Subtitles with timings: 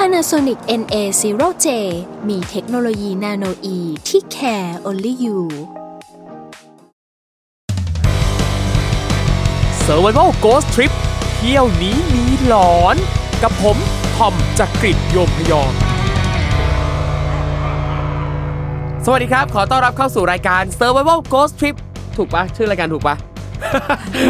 [0.00, 1.66] Panasonic NA0J
[2.28, 5.38] มีเทคโนโลยีนาโนอีที่ care only you
[9.86, 10.92] Survival Ghost Trip
[11.36, 12.96] เที่ยวนี้มีหลอน
[13.42, 13.76] กับผม
[14.16, 15.72] ทอมจากกริดโยมพยอม
[19.04, 21.76] สวัสดีครับ ขอต้อนรับเข้าสู่รายการ Survival Ghost Trip
[22.16, 23.16] ถูกปะชื่อรายการถูกปะ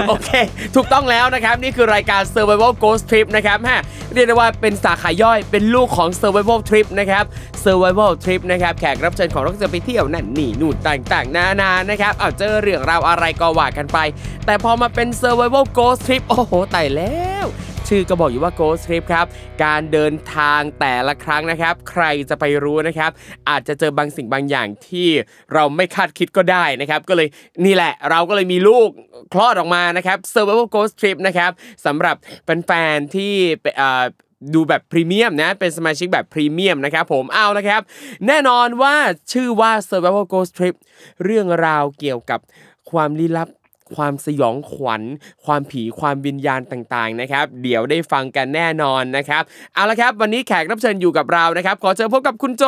[0.08, 0.30] โอเค
[0.74, 3.80] ถูกต้องแล้วนะครับ นี่คือรายการ Survival Ghost Trip นะครับฮะ
[4.14, 7.24] เรียกได้ว่าเป็นสาขาย่อยเป็นลูกของ Survival Trip นะครับ
[7.64, 13.98] Survival Trip นะครับแขกรับเชิญของเราก็จะไปเที่ยวนั่นนี่นู่นต่างๆ นานานะครับเอาเจอเรื่องราวอะไรก็ว่ากันไป
[14.46, 17.46] แต่พอมาเป็น Survival Ghost Trip โอ้โหตายแล้ว
[17.88, 19.26] ชื่อก็บอกอยู่ว่า Ghost Trip ครับ
[19.64, 23.10] การเดินทางแต่ละครั้งนะครับ ใครจะไปรู้นะครับ
[23.48, 25.08] อาจจะเจอบางสิ่งบางอย่างที่
[25.54, 27.28] เราไม่คาดคิดก็ได้นะครับ ก็เลย
[27.64, 28.88] นี่แหละเราก็เลยมีลูก
[29.32, 31.50] คลอดออกมานะครับ Survival Ghost Trip นะครับ
[31.86, 33.34] สำหรับแฟนๆที่
[34.54, 37.80] ดูแบบพรีเมียมนะ เป็นสมาชิกแบบพรีเมียมนะครับผม เอานะครับ
[38.26, 38.94] แน่นอนว่า
[39.32, 40.74] ชื่อว่า Survival Ghost Trip
[41.24, 42.40] เรื่องราวเกี่ยวกับ
[42.90, 43.48] ความลี้ลับ
[43.96, 45.02] ความสยองขวัญ
[45.44, 49.42] ความผีความวิญญาณต่างๆนะครับเดี๋ยวได้ฟังกันแน่นอนนะครับ
[49.74, 52.64] เอาละครับ วันนี้แขกรับเชิญอยู่กับเรานะครับ ขอเชิญพบกับคุณโจ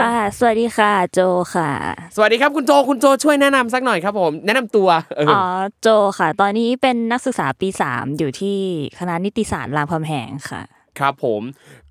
[0.00, 1.20] ค่ะ สวัสดีค่ะโจ
[1.54, 1.70] ค่ะ
[2.16, 5.42] สวัสดีครับคุณโจคุณโจช่วยแนะนำสักหน่อยครับผมแนะนำตัวเออออ๋อ
[5.82, 8.58] โจค่ะ ตอนนี้เป็นนักศึกษาปีสามอยู่ที่
[8.98, 10.62] คณะนิติศาสตร์รามคำแหงค่ะ
[11.00, 11.42] ครับผม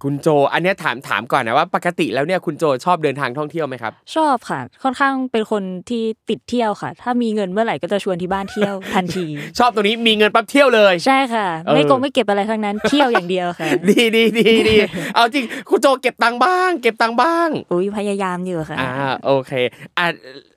[0.04, 9.26] คุณโจ อันเนี้ยถามถามก่อนนะว่าปกติแล้วเนี่ยคุณโจชอบเดินทางท่องเที่ยวไหมครับ ชอบค่ะ ค่อนข้างเป็นคนที่ติดเที่ยวค่ะ ถ้ามีเงินเมื่อไหร่ก็จะชวนที่บ้านเที่ยวทันที
[9.60, 14.78] ชอบตรงนี้มีเงินปั๊บเที่ยวเลยใช่ค่ะเออไม่โกงไม่เก็บอะไรทั้งนั้นเที่ยวอย่างเดียวค่ะ ดีดีดีดี
[15.16, 18.92] เอาจริงคุณโจเก็บตังค์บ้าง เก็บตังค์บ้างอุ้ยพยายามอยู่ค่ะอ่า
[19.26, 19.52] โอเค
[19.98, 20.08] อ่า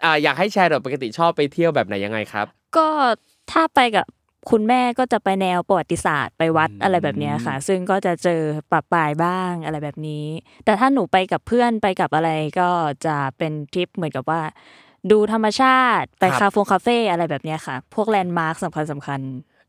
[0.05, 2.87] อ่าอยากให้แชร์หน่อยปกติชอบไปเที่ยวแบบไหนยังไงครับ ก็
[3.53, 4.05] ถ้าไปกับ
[4.51, 8.41] คุณแม่ก็จะไปแนวประวัติศาสตร์ไปวัดอะไรแบบเนี้ยค่ะ ซึ่งก็จะเจอ
[8.71, 10.27] ประปรายบ้างอะไรแบบนี้
[10.65, 12.31] แต่ถ้าหนูไปกับเพื่อนไปกับอะไร
[12.61, 12.69] ก็
[13.07, 14.43] จะเป็นทริปเหมือนกับว่า
[15.11, 19.21] ดูธรรมชาติไปครับคาเฟ่คาเฟ่อะไรแบบเนี้ยค่ะ พวก landmark สำคัญสำคัญ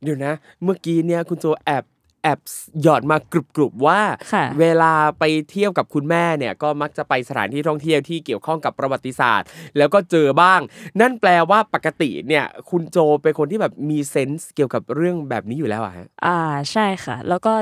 [0.03, 0.33] เดี๋ยวนะ
[0.63, 1.83] เมื่อกี้เนี่ยคุณโจแอบ
[2.23, 2.39] แอบ
[2.83, 4.01] หยอดมากรุบกรุบๆว่า
[4.33, 9.47] ค่ะเวลาไปเที่ยวกับคุณแม่เนี่ยก็มักจะไปสถานที่ท่องเที่ยวที่เกี่ยวข้องกับประวัติศาสตร์
[9.78, 10.59] แล้วก็เจอบ้าง
[11.00, 16.39] นั่นแปลว่าปกติเนี่ยคุณโจเป็นคนที่แบบมีเซนส์เกี่ยวกับเรื่องแบบนี้อยู่แล้วอะฮะอ่า
[16.72, 17.53] ใช่ค่ะ แล้วก็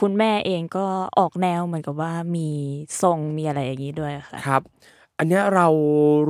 [0.00, 0.86] คุณแม่เองก็
[1.18, 2.48] ออกแนวเหมือนกับว่ามี
[3.02, 4.62] ทรงมีอะไรอย่างนี้ด้วยค่ะครับ
[5.18, 5.68] อันเนี้ยเรา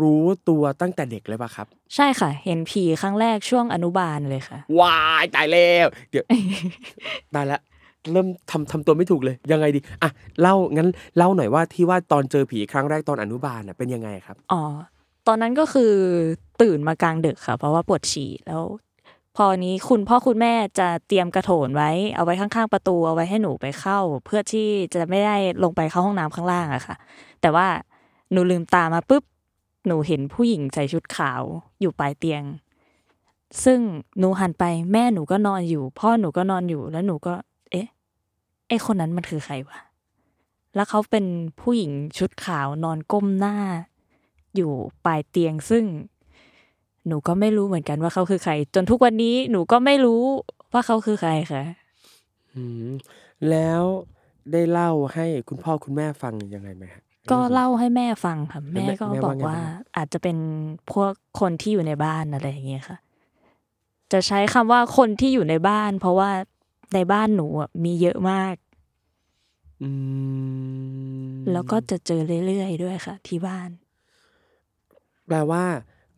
[0.03, 6.25] รู้ตัวตั้งแต่เด็กเลยปะครับ ใช่ค่ะ เห็นผีครั้งแรกช่วงอนุบาลเลยค่ะวายตายแล้วเดี๋ยว
[7.35, 7.61] ตายละ
[8.13, 10.11] เริ่มทำทำตัวไม่ถูกเลย ยังไงดีอะ
[10.41, 14.63] เล่างั้นเล่าหน่อยว่าที่ว่าตอนเจอผีครั้งแรกตอนอนุบาลน่ะเป็นยังไงครับอ๋อ
[15.27, 15.93] ตอนนั้นก็คือ
[16.63, 18.63] ตื่นมากลางดึกค่ะ เพราะว่าปวดฉี่แล้ว
[19.37, 26.97] พอนี้คุณพ่อคุณแม่จะเตรียมกระโถนไว้ เอาไว้ข้างๆประตูเอาไว้ให้หนูไปเข้า เพื่อที่จะไม่ได้ลงไปเข้าห้องน้ำข้างล่างอะค่ะ
[27.41, 27.67] แต่ว่า
[28.33, 29.25] หนูลืมตามาปุ๊บ
[29.87, 31.43] หนูเห็นผู้หญิงใส่ชุดขาว
[31.81, 32.43] อยู่ปลายเตียง
[33.65, 33.81] ซึ่ง
[34.19, 37.35] หนูหันไปแม่หนูก็นอนอยู่ พ่อหนูก็นอนอยู่แล้วหนูก็
[38.69, 39.79] ไอคนนั้นมันคือใครวะ
[40.75, 41.27] แล้วเขาเป็น
[41.61, 43.57] ผู้หญิงชุดขาวนอนก้มหน้า
[44.57, 44.73] อยู่
[45.05, 45.85] ปลายเตียงซึ่ง
[47.07, 50.23] หนูก็ไม่รู้เหมือนกันว่าเขาคือใคร จนทุกวันนี้หนูก็ไม่รู้
[50.73, 51.63] ว่าเขาคือใครค่ะ
[52.55, 52.91] อืม
[53.51, 53.83] แล้ว
[54.53, 59.65] ได้เล่าให้คุณพ่อคุณแม่ฟังยังไงไหมฮะก็เล่าให้แม่ฟังค่ะแม่แม่ก็แม่บอว่ากไงว่าบ้าง
[59.97, 60.37] อาจจะเป็น
[60.93, 62.99] พวกคนที่อยู่ในบ้านอะไรอย่างเงี้ยค่ะ
[64.13, 66.31] จะใช้คำว่าคนที่อยู่ในบ้าน เพราะว่า
[66.93, 68.57] ในบ้านหนูอะมีเยอะมาก
[69.83, 69.89] อื
[71.39, 73.71] มแล้วก็จะเจอเรื่อยๆด้วยค่ะ ที่บ้าน
[75.27, 75.65] แปลว่า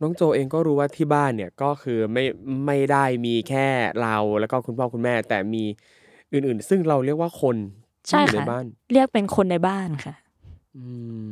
[0.01, 2.23] น้องโจเองก็รู้ว่าที่บ้านเนี่ยก็คือไม่
[2.65, 3.67] ไม่ได้มีแค่
[4.01, 5.63] เราแล้วก็คุณพ่อคุณแม่ แต่มี
[6.33, 7.55] อื่นๆ ซึ่งเราเรียกว่าคน
[8.07, 10.15] ที่ใช่อยู่ในค่ะ บ้าน เรียกเป็นคนในบ้านค่ะ
[10.75, 10.83] อื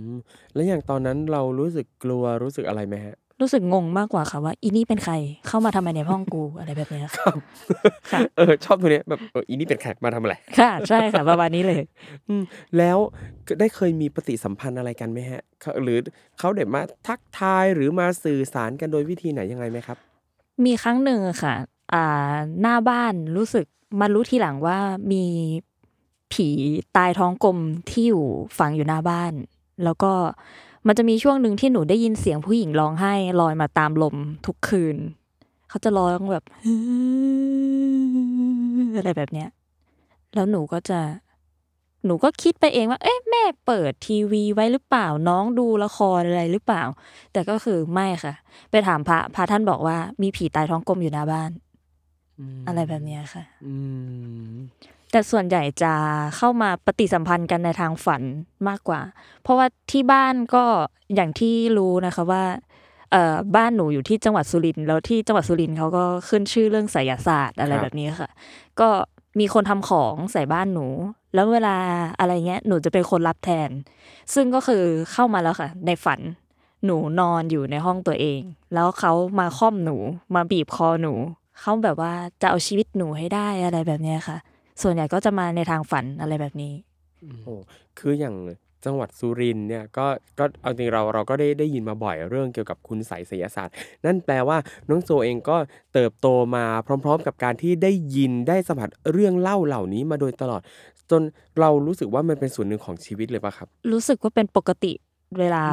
[0.10, 0.12] ม
[0.54, 5.14] แล้วอย่างตอนนั้นเรารู้สึกกลัวรู้สึกอะไรไหมฮะ รู้สึกงงมากกว่าค่ะว่าอีนี่เป็นใคร
[5.48, 7.32] เข้ามาทำไมในห้องกูอะไรแบบเนี้ยค่ะ
[8.12, 11.82] ค่ะเออชอบตัวเนี้ยแบบเอออีนี่เป็นแขกมาทำอะไรค่ะ ใช่ค่ะประมาณนี้เลย
[12.28, 12.44] อืม
[12.78, 12.98] แล้ว
[13.60, 15.98] ได้เคยมีปฏิสัมพันธ์อะไรกันไหมฮะเขาหรือ
[16.40, 19.98] เขาเด็มาทักทายหรือมาสื่อสารกันโดยวิธีไหนยังไงไหมครับ
[20.66, 21.56] มีครั้งหนึ่งอะค่ะ
[21.94, 23.66] อ่าหน้าบ้านรู้สึก
[24.00, 24.78] มารู้ทีหลังว่า
[25.12, 25.26] มี
[26.34, 26.48] ผี
[26.98, 27.58] ตายท้องกลม
[27.90, 28.26] ที่อยู่
[28.58, 29.34] ฝังอยู่หน้าบ้าน
[29.84, 30.12] แล้วก็
[30.88, 34.16] มันจะมีช่วงหนึ่งที่หนูได้ยินเสียงผู้หญิงร้องไห้ลอยมาตามลม
[34.46, 34.98] ทุกคืน
[35.70, 36.44] เขาจะร้องแบบ
[38.98, 39.50] อะไรแบบเนี้ย
[40.34, 41.00] แล้วหนูก็จะ
[42.06, 46.84] หนูก็คิดไปเองว่า เอ๊ะแม่เปิดทีวีไว้หรือเปล่า น้องดูละครอะไรหรือเปล่า
[47.34, 48.34] แต่ก็คือไม่ค่ะ
[48.72, 51.52] ไปถามพระพระท่านบอกว่ามีผีตายท้องกลมอยู่หน้าบ้าน
[52.68, 53.76] อะไรแบบเนี้ยค่ะอื
[54.52, 54.56] ม
[55.16, 55.94] แต่ส่วนใหญ่จะ
[56.38, 58.22] เข้ามาปฏิสัมพันธ์กันในทางฝัน
[58.68, 59.02] มากกว่า
[59.44, 60.64] เพราะว่าที่บ้านก็
[61.16, 62.44] อย่างที่รู้นะคะว่า
[63.56, 68.30] บ้านหนูอยู่ที่จังหวัดสุรินทร์แล้วที่จังหวัดสุรินทร์เขาก็ขึ้นชื่อเรื่องไสยศาสตร์อะไรแบบนี้ค่ะ
[68.80, 68.90] ก็
[69.40, 70.88] มีคนทำของใส่บ้านหนู
[71.34, 71.76] แล้วเวลา
[72.20, 73.70] อะไรเงี้ยหนูจะเป็นคนรับแทน
[74.34, 76.20] ซึ่งก็คือเข้ามาแล้วค่ะ ในฝัน
[76.86, 78.42] หนูนอนอยู่ในห้องตัวเอง
[78.74, 79.98] แล้วเขามาค่อมหนู
[80.36, 81.14] มาบีบคอหนู
[81.60, 84.38] เขาแบบว่าจะเอาชีวิตหนูให้ได้อะไรแบบนี้ค่ะ
[84.82, 86.74] ส่วนใหญ่ก็จะมาในทางฝันอะไรแบบนี้
[87.44, 87.56] โอ้
[88.00, 88.36] คืออย่าง
[88.86, 90.08] จังหวัดสุรินทร์เนี่ยก็
[90.40, 93.76] ก็เอาจริงเราเราก็ได้ได้ยินมาบ่อยเรื่องเกี่ยวกับคุณไสยศิลศาสตร์
[94.06, 94.58] นั่นแปลว่า
[94.90, 95.58] น้องโจเองก็
[95.94, 100.62] เติบโตมาพร้อม ๆ กับการที่ได้ยินได้สัมผัสเรื่องเล่าเหล่านี้มาโดยตลอด
[101.12, 101.22] จน
[101.60, 104.92] เรารู้สึกว่ามันเป็นส่วนหนึ่งของชีวิตเลยปะครับ รู้สึกว่าเป็นปกติ
[105.40, 105.64] เวลา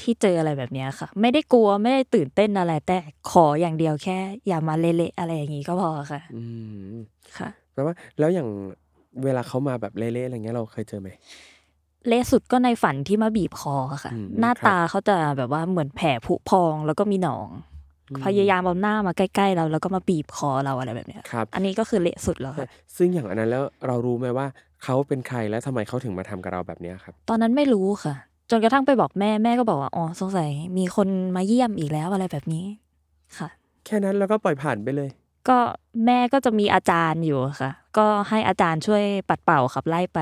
[0.00, 2.98] ที่เจออะไรแบบเนี้ยค่ะ ไม่ได้กลัวไม่ได้ตื่นเต้นอะไร แต่
[3.30, 6.44] ขออย่างเดียวแค่ อย่ามาเละๆอะไรอย่างงี้ก็พอค่ะ อื
[6.92, 6.94] ม
[7.38, 8.48] ค่ะ แปลว่า แล้วอย่าง
[9.24, 11.08] เวลาเขามาแบบเละๆอะไรเงี้ยเราเคยเจอไหม
[12.08, 13.74] เละสุดก็ในฝันที่มาบีบคอ
[14.04, 17.48] ค่ะ อืมหน้าครับ ตาเขาจะแบบว่าเหมือนแผลผุพองแล้วก็มีหนอง
[18.24, 24.46] พยายามเอาหน้ามาใกล้ๆเราแล้วก็มาบีบคอเราอะไรแบบเนี้ยครับ อันนี้ก็คือเละสุดแล้วค่ะ ซึ่งอย่างอันนั้นแล้วเรารู้ไหมว่า
[24.84, 28.14] เขาเป็นใครและทำไมเขาถึงมาทำกับเราแบบเนี้ยครับ ตอนนั้นไม่รู้ค่ะ
[28.50, 32.64] จนกระทั่งไปบอกแม่แม่ก็บอกว่าอ๋อสงสัยมีคนมาเยี่ยมอีกแล้วอะไรแบบนี้
[33.38, 33.48] ค่ะ
[33.84, 35.08] แค่นั้นแล้วก็ปล่อยผ่านไปเลย
[35.48, 35.58] ก็
[36.06, 40.20] แม่ก็จะมีอาจารย์อยู่ค่ะ ก็ให้อาจารย์ช่วยปัดเป่าขับไล่ไป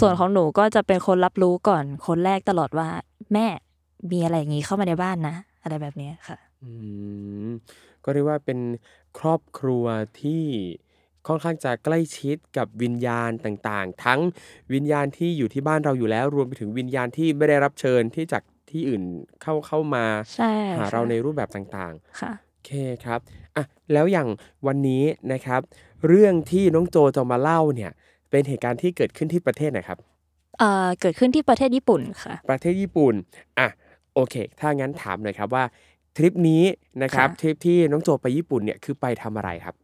[0.00, 2.88] ส่วนของหนูก็จะเป็นคนรับรู้ก่อนคนแรกตลอดว่า
[3.32, 3.46] แม่
[4.12, 6.70] มีอะไรอย่างนี้เข้ามาในบ้านนะ อะไรแบบนี้ค่ะอื
[7.46, 7.48] ม
[8.04, 8.58] ก็เรียกว่าเป็น
[9.18, 9.84] ครอบครัว
[10.20, 10.42] ที่
[11.26, 14.20] ค่อนข้างจะใกล้ชิดกับวิญญาณต่างๆ ทั้ง
[14.74, 19.02] วิญญาณที่อยู่ที่บ้านเราอยู่แล้ว รวมไปถึงวิญญาณที่ไม่ได้รับเชิญที่จากที่อื่น
[19.42, 20.04] เข้าเข้ามา
[20.34, 22.70] ใช่หาค่ะเราในรูปแบบต่างค่ะๆโอ เค
[23.04, 23.20] ครับ
[23.56, 24.28] อะ แล้วอย่าง
[24.66, 25.02] วันนี้
[25.32, 25.60] นะครับ
[26.08, 27.90] เรื่องที่น้องโจจะมาเล่าเนี่ย
[28.30, 29.98] เป็นเหตุการณ์ที่เกิดขึ้นที่ประเทศไหนครับ
[30.58, 33.14] เอ่อเกิดขึ้นที่ประเทศญี่ปุ่นค่ะ ประเทศญี่ปุ่น
[33.58, 33.68] อะ
[34.14, 35.64] โอเค ถ้างั้นถามหน่อยครับว่า
[36.16, 36.62] ทริปนี้
[37.02, 39.74] นะครับ ค่ะ ทริปที่น้องโจไปญี่ปุ่นเนี่ย คือไปทำอะไรครับ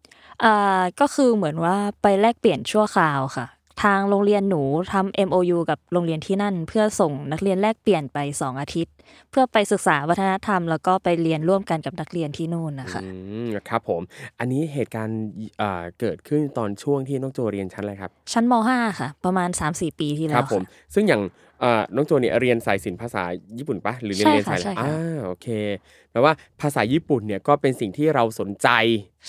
[0.44, 3.46] อ่าก็คือเหมือนว่าไปแลกเปลี่ยนชั่วคราวค่ะ
[3.82, 4.62] ทางโรงเรียนหนู
[4.92, 8.94] ทำ MOU กับโรงเรียนที่นั่น เพื่อส่งนักเรียนแลกเปลี่ยนไป 2 อาทิตย์
[9.30, 13.08] เพื่อไปศึกษาวัฒนธรรม แล้วก็ไปเรียนร่วมกันกับนักเรียนที่นู่นนะคะอื
[13.46, 14.02] มครับผม
[14.38, 15.18] อันนี้เหตุการณ์
[15.62, 21.22] อ่าเกิดขึ้นตอนช่วงที่น้องโจเรียนชั้นอะไรครับ ชั้นม 5 ค่ะ ประมาณ 3-4 ปีที่คแล้รัวผมค่ะซึ่งอย่าง
[21.55, 21.55] อ่า
[21.94, 23.24] น้องโจเนี่ยเรียนสายศิลป์ภาษา
[23.58, 25.48] ญี่ปุ่นปะหรือเรียนใช่เรียนค่ะสายอะไรใช่ค่ะอ่าโอเค
[26.12, 28.68] แปลว่าภาษาญี่ปุ่นเนี่ยก็เป็นสิ่งที่เราสนใจ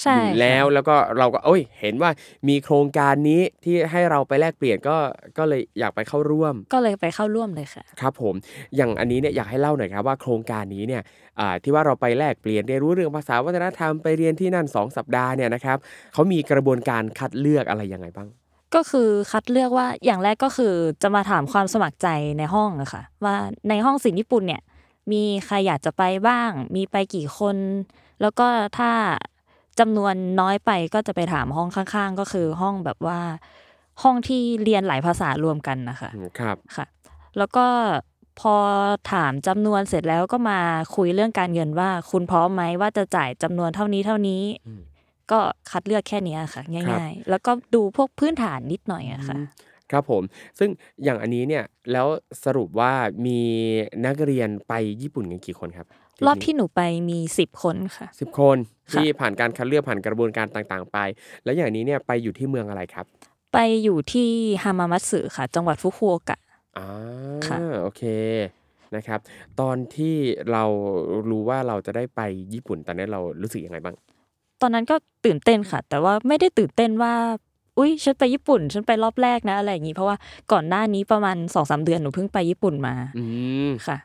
[0.02, 2.10] ใช่อยู่แล้วค่ะแล้วก็เราก็เอ้ย เห็นว่า
[2.50, 4.98] มีโครงการนี้ที่ให้เราไปแลกเปลี่ยนก็
[5.38, 8.36] ก็เลยอยากไปเข้าร่วม ก็เลยไปเข้าร่วมเลยค่ะ ครับผม
[8.76, 11.02] อย่างอันนี้เนี่ยอยากให้เล่าหน่อยครับว่าโครงการนี้เนี่ย
[11.40, 15.78] อ่าที่ว่าเราไปแลกเปลี่ยนเรียนรู้เรื่องภาษาวัฒนธรรมไปเรียนที่นั่น 2 สัปดาห์เนี่ยนะครับ
[16.14, 18.30] เขามีกระบวนการคัดเลือกอะไรยังไงบ้าง
[18.76, 23.36] ก็คือคัดเลือกว่าอย่างแรกก็คือจะมาถามความสมัครใจในห้องอะค่ะ ว่า
[23.70, 24.62] ในห้องศิลป์ญี่ปุ่นเนี่ย
[25.12, 27.58] มีใครอยากจะไปบ้าง มีไปกี่คน
[28.22, 28.48] แล้วก็
[28.78, 28.92] ถ้า
[29.80, 33.20] จำนวนน้อยไปก็จะไปถามห้องข้างๆ ก็คือห้องแบบว่า
[34.04, 36.86] ห้องที่เรียนหลายภาษารวมกันนะคะอืมครับค่ะ
[37.38, 37.66] แล้วก็
[38.40, 38.56] พอ
[39.12, 40.60] ถามจำนวนเสร็จแล้วก็มา
[40.96, 44.82] คุยเรื่องการเงินว่า คุณพร้อมไหมว่าจะจ่ายจำนวนเท่านี้เท่านี้อืม
[45.32, 45.40] ก็
[45.72, 49.46] คัดเลือกแค่เนี้ยค่ะครับง่าย ๆ แล้วก็ดูพวกพื้นฐานนิดหน่อยอะค่ะอืม
[49.92, 50.24] ครับผม
[50.60, 50.70] ซึ่ง
[51.04, 52.08] อย่างอันนี้เนี่ยแล้ว
[52.46, 52.92] สรุปว่า
[53.26, 53.40] มี
[54.06, 55.88] นักเรียนไปญี่ปุ่นกันกี่คนครับ
[56.26, 58.58] รอบที่หนูไปมีสิบคนค่ะสิบคน
[58.92, 60.98] ค่ะที่ผ่านการคัดเลือกผ่านกระบวนการต่างๆ ไป
[61.44, 63.06] แล้วอย่างนี้เนี่ยไปอยู่ที่เมืองอะไรครับ
[63.54, 64.30] ไปอยู่ที่
[64.64, 66.40] ฮามามัตสึค่ะ จังหวัดฟุกุโอกะ
[66.78, 66.88] อ่า
[67.48, 68.04] ค่ะโอเค
[68.96, 69.20] นะครับ
[69.60, 70.16] ตอนที่
[70.52, 70.64] เรา
[71.30, 72.22] รู้ว่าเราจะได้ไป
[72.54, 73.96] ญี่ปุ่นตอนนี้เรารู้สึกยังไงบ้าง
[74.62, 74.96] ตอนนั้นก็
[75.26, 77.14] ตื่นเต้นค่ะ แต่ว่าไม่ได้ตื่นเต้นว่า
[77.78, 80.18] อุ้ยฉันไปญี่ปุ่น ฉันไปรอบแรกนะอะไรอย่างงี้ เพราะว่า
[80.52, 83.24] ก่อนหน้านี้ประมาณสองสามเดือนหนูเพิ่งไปญี่ปุ่นมาอื
[83.68, 83.98] มค่ะ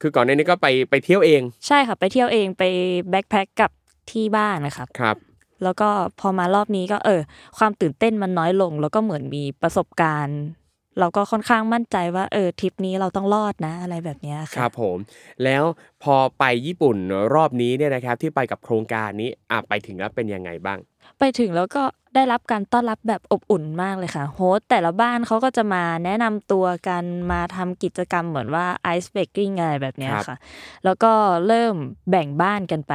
[0.00, 2.62] คือก่อนหน้านี้ก็ไปไปเที่ยวเอง ใช่ค่ะ ไปเที่ยวเองไป
[3.10, 3.70] backpack กับ
[4.10, 5.16] ที่บ้านนะครับครับ
[5.62, 5.88] แล้วก็
[6.20, 7.20] พอมารอบนี้ก็เออ
[7.58, 10.40] ความตื่นเต้นมันน้อยลง แล้วก็เหมือนมีประสบการณ์
[11.00, 14.96] เราก็ค่อนข้างมั่นใจว่าเออทริปนี้เราต้องรอดนะ อะไรแบบเนี้ยคค่ะรับผม
[15.44, 15.64] แล้ว
[16.02, 16.96] พอไปญี่ปุ่น
[17.34, 20.78] รอบนี้เนี่ยนะครับที่ไปกับโครงการนี้อะไปถึงแล้วเป็นยังไงบ้าง
[21.18, 21.82] ไปถึงแล้วก็
[22.14, 30.36] ได้รับการต้อนรับแบบอบอุ่นมากเลยค่ะ host แต่ละบ้านเขาก็จะมาแนะนำตัวกันมาทำกิจกรรมเหมือนว่า ice breaking อะไรแบบเนี้ยครับค่ะ
[30.84, 31.12] แล้วก็
[31.46, 31.74] เริ่ม
[32.10, 32.94] แบ่งบ้านกันไป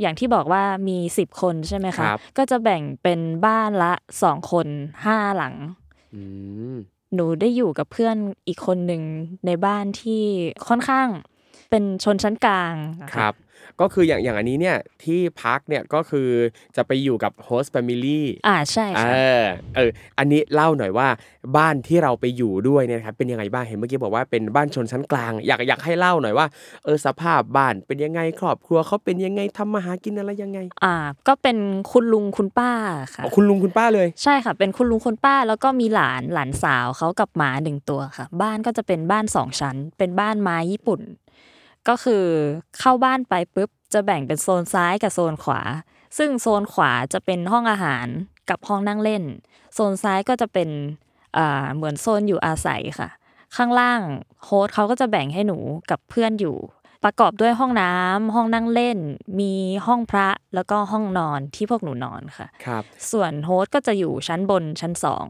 [0.00, 3.92] อย่างที่บอกว่ามีสิบคนใช่ไหมคคะรับก็จะแบ่งเป็นบ้านละ
[4.22, 4.66] สองคน
[5.04, 5.54] ห้าหลัง
[6.14, 6.22] อื
[6.74, 6.76] ม
[7.14, 8.16] หนูได้อยู่กับเพื่อน
[8.48, 9.02] อีกคนหนึ่ง
[9.46, 10.22] ในบ้านที่
[10.68, 11.08] ค่อนข้าง
[11.70, 12.74] เป็นชนชั้นกลาง
[13.14, 13.34] ครับ
[13.82, 16.28] ก็คืออย่างอย่างอันนี้เนี่ยที่พักเนี่ยก็คือ
[16.76, 19.12] จะไปอยู่กับ host familyอ่าใช่เอค่ะ
[19.42, 19.44] อ
[19.76, 21.08] เอออันนี้เล่าหน่อยว่า
[21.56, 26.46] บ้านที่เราไปอยู่ด้วยเนี่ยนะครับเป็นยังไงบ้างเห็นเมื่อกี้บอกว่าเป็นบ้านชนชั้นกลาง อยากอยากให้เล่าหน่อยว่า
[26.84, 30.94] เออสภาพบ้านเป็นยังไงครอบครัวเขาเป็นยังไงทำมาหากินอะไรยังไง อ่า
[31.28, 31.56] ก็เป็น
[31.92, 32.70] คุณลุงคุณป้า
[33.14, 41.00] ค่ะอ๋อคุณลุงคุณป้าเลย ใช่ค่ะ เป็นคุณลุงคุณป้าแล้วก็มีหลานหลานสาวเขากับหมาหนึ่งตัวค่ะ บ้านก็จะเป็นบ้านสองชั้น เป็นบ้านไม้ญี่ปุ่น
[41.88, 42.24] ก็คือ
[42.78, 45.60] เข้าบ้านไปปุ๊บจะแบ่งเป็นโซนซ้ายกับโซนขวา
[46.18, 48.06] ซึ่งโซนขวาจะเป็นห้องอาหาร
[48.50, 49.22] กับห้องนั่งเล่น
[49.74, 50.68] โซนซ้ายก็จะเป็น
[51.36, 53.08] อ่าเหมือนโซนอยู่อาศัยค่ะ
[53.56, 54.00] ข้างล่าง
[54.44, 55.58] โฮสต์เขาก็จะแบ่งให้หนู
[55.90, 56.56] กับเพื่อนอยู่
[57.04, 58.98] ประกอบด้วยห้องน้ำห้องนั่งเล่น
[59.40, 59.52] มี
[59.86, 65.26] ห้องพระแล้วก็ห้องนอนที่พวกหนูนอนค่ะครับส่วนโฮสต์ก็จะอยู่ชั้นบนชั้นสอง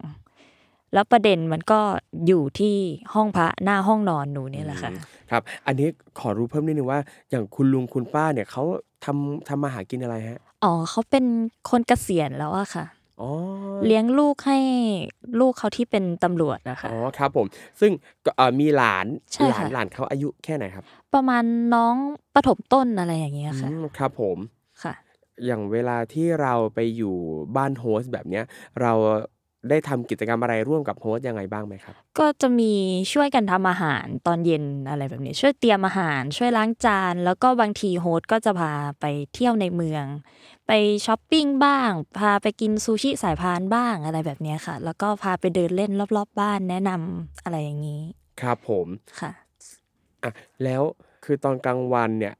[0.95, 1.81] แล้วประเด็นมันก็
[2.27, 2.77] อยู่ที่
[3.15, 4.91] ห้องพระหน้าห้องนอนหนูเนี่ยแหละค่ะ
[5.31, 5.89] ครับ อันนี้
[6.21, 8.63] ขอรู้เพิ่มนิดนึงว่า อย่างคุณลุงคุณป้าเนี่ยเขา
[9.05, 11.25] ทำทำมาหากินอะไรฮะอ๋อเขาเป็น
[11.71, 12.85] คนเกษียณแล้วอะค่ะ
[13.21, 13.31] อ๋อ
[13.87, 14.59] เลี้ยงลูกให้
[15.41, 17.47] ลูกเขาที่เป็นตำรวจอะค่ะอ๋อครับผม
[17.81, 17.93] ซึ่ง
[18.25, 20.85] ก็เอ่อมีหลานใช่หลานค่ะหลานเขาอายุแค่ไหนครับ
[21.15, 21.45] ประมาณ
[21.75, 21.95] น้อง
[22.35, 24.37] ประถมต้นอะไรอย่างเงี้ยค่ะอืมครับผม
[24.83, 24.95] ค่ะ
[25.47, 27.15] อย่างเวลาที่เราไปอยู่
[27.57, 28.45] บ้าน host แบบเนี้ย
[28.81, 28.93] เรา
[29.71, 32.73] ได้ทำกิจกรรมอะไรร่วมกับ host ยังไงบ้างไหมครับ ก็จะมี
[33.13, 39.05] ช่วยกันทำอาหารตอนเย็นอะไรแบบนี้ ช่วยเตรียมอาหาร ช่วยล้างจาน แล้วก็บางที host ก็จะพาไป
[39.35, 40.05] เที่ยวในเมือง
[40.67, 40.73] ไป
[41.07, 48.03] ช้อปปิ้งบ้าง พาไปกินซูชิสายพานบ้างอะไรแบบเนี้ยค่ะ แล้วก็พาไปเดินเล่นรอบ ๆ บ้านแนะนำอะไรอย่างนี้
[48.43, 48.87] ครับผม
[49.21, 49.33] ค่ะ
[50.23, 50.33] อะ
[50.65, 50.83] แล้ว
[51.25, 52.35] คือตอนกลางวันเนี่ย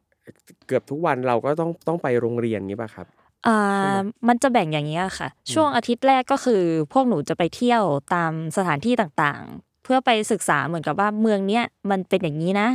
[0.67, 3.07] เกือบทุกวันเราก็ต้องต้องไปโรงเรียนงี้ป่ะครับ
[3.47, 3.97] อ่า
[4.29, 7.83] มันจะแบ่งอย่างนี้ยค่ะ ช่วงอาทิตย์แรกก็คือ พวกหนูจะไปเที่ยว
[8.15, 12.69] ตามสถานที่ต่างๆ เพื่อไปศึกษาเหมือนกับว่าเมืองเนี้ยมันเป็นอย่างนี้นะ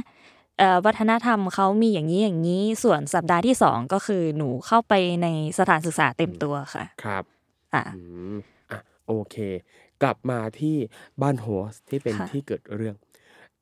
[0.57, 4.93] เอ่อวัฒนธรรมเขามีอย่างนี้อย่างนี้ส่วนสัปดาห์ที่สองก็คือหนูเข้าไป
[5.23, 5.27] ใน
[5.59, 7.23] สถานศึกษาเต็มตัวค่ะ ครับ
[7.73, 8.01] อ่าอื
[8.33, 8.37] ม
[8.71, 9.35] อะโอเค
[10.01, 10.75] กลับมาที่
[11.21, 12.95] บ้านโฮสต์ที่เป็นค่ะที่เกิดเรื่อง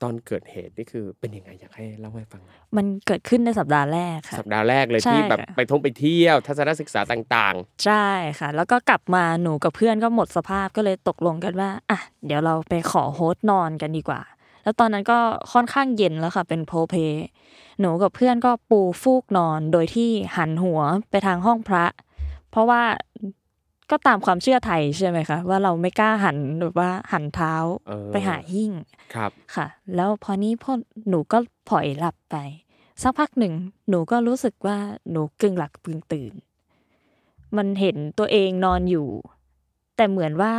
[0.04, 8.08] ตอนเกิดเหตุนี่คือเป็นยังไงอยากให้เล่าให้ฟังหน่อยมันเกิดขึ้นในสัปดาห์แรกค่ะ สัปดาห์แรกเลยใช่ที่แบบค่ะ ไปท่องไปเที่ยวทัศนศึกษาต่างใช่
[8.40, 14.22] ค่ะ แล้วก็กลับมาหนูกับเพื่อนก็หมดสภาพก็เลยตกลงกันว่าอะเดี๋ยวเราไปขอโฮสต์นอนกันดีกว่า
[14.64, 15.20] แล้วตอนนั้นก็
[15.54, 17.02] ค่อนข้างเย็นแล้วค่ะ เป็นโพลเพล
[17.80, 21.86] หนูกับเพื่อนก็ปูฟูกนอนโดยที่หันหัวไปทางห้องพระ
[22.52, 22.82] เพราะว่า
[23.92, 27.54] ก็ตามความเชื่อไทยใช่ไหมคะ ว่าเราไม่กล้าหันแบบว่าหันเท้า
[27.88, 30.72] เออไปหาหิ้งๆครับค่ะ แล้วพอนี้พอ
[31.10, 31.38] หนูก็
[31.70, 32.36] ผล่อยหลับไป
[33.02, 33.54] สักพักหนึ่ง
[33.90, 34.78] หนูก็รู้สึกว่า
[35.12, 36.34] หนูกึ่งหลับกึ่งตื่น
[37.58, 39.08] มันเห็นตัวเองนอนอยู่
[39.96, 40.54] แต่เหมือนว่า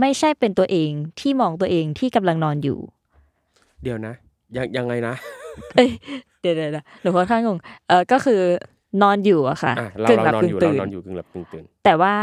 [0.00, 2.78] ไม่ใช่เป็นตัวเองที่มองตัวเองที่กำลังนอนอยู่
[3.82, 4.14] เดี๋ยวนะ
[4.56, 5.14] ยังยังไงนะ
[5.74, 5.90] เอ้ย
[6.40, 7.58] เดี๋ยวเดี๋ยวเดี๋ยวหนูค่อนข้างงง
[7.88, 8.40] เออก็คือ
[9.02, 12.14] นอนอยู่อะค่ะอะเรากึ่งเราหลับนอนกึ่อยู่งเราตื่นนอนอยู่กึ่งหลับกึ่งตื่นแต่ว่า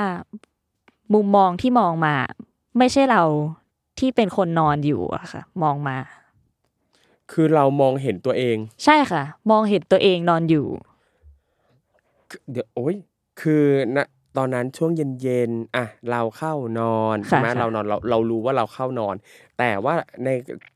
[1.13, 2.15] มุมมองที่มองมา
[2.77, 3.23] ไม่ใช่เรา
[3.99, 5.97] ที่เป็นคนนอนอยู่อะค่ะ มองมา
[7.31, 10.67] คือเรามองเห็นตัวเอง ใช่ค่ะ มองเห็นตัวเองนอนอยู่
[12.29, 12.95] คือเดี๋ยวโอ้ย
[13.41, 13.63] คือ
[13.95, 19.15] นะตอนนั้นช่วงเย็นๆอะเราเข้านอนค่ะใช่ไหมค่ะ เรานอนเราเรารู้ว่าเราเข้านอน
[19.59, 19.93] แต่ว่า
[20.25, 20.29] ใน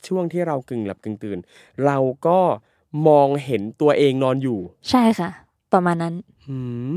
[0.08, 1.38] ช่วงที่เรากึ่งหลับกึ่งตื่น
[1.86, 1.98] เรา
[2.28, 2.40] ก็
[3.08, 4.60] มองเห็นตัวเองนอนอยู่
[4.90, 5.30] ใช่ค่ะ
[5.74, 6.14] ประมาณนั้น
[6.48, 6.58] หื
[6.92, 6.96] ม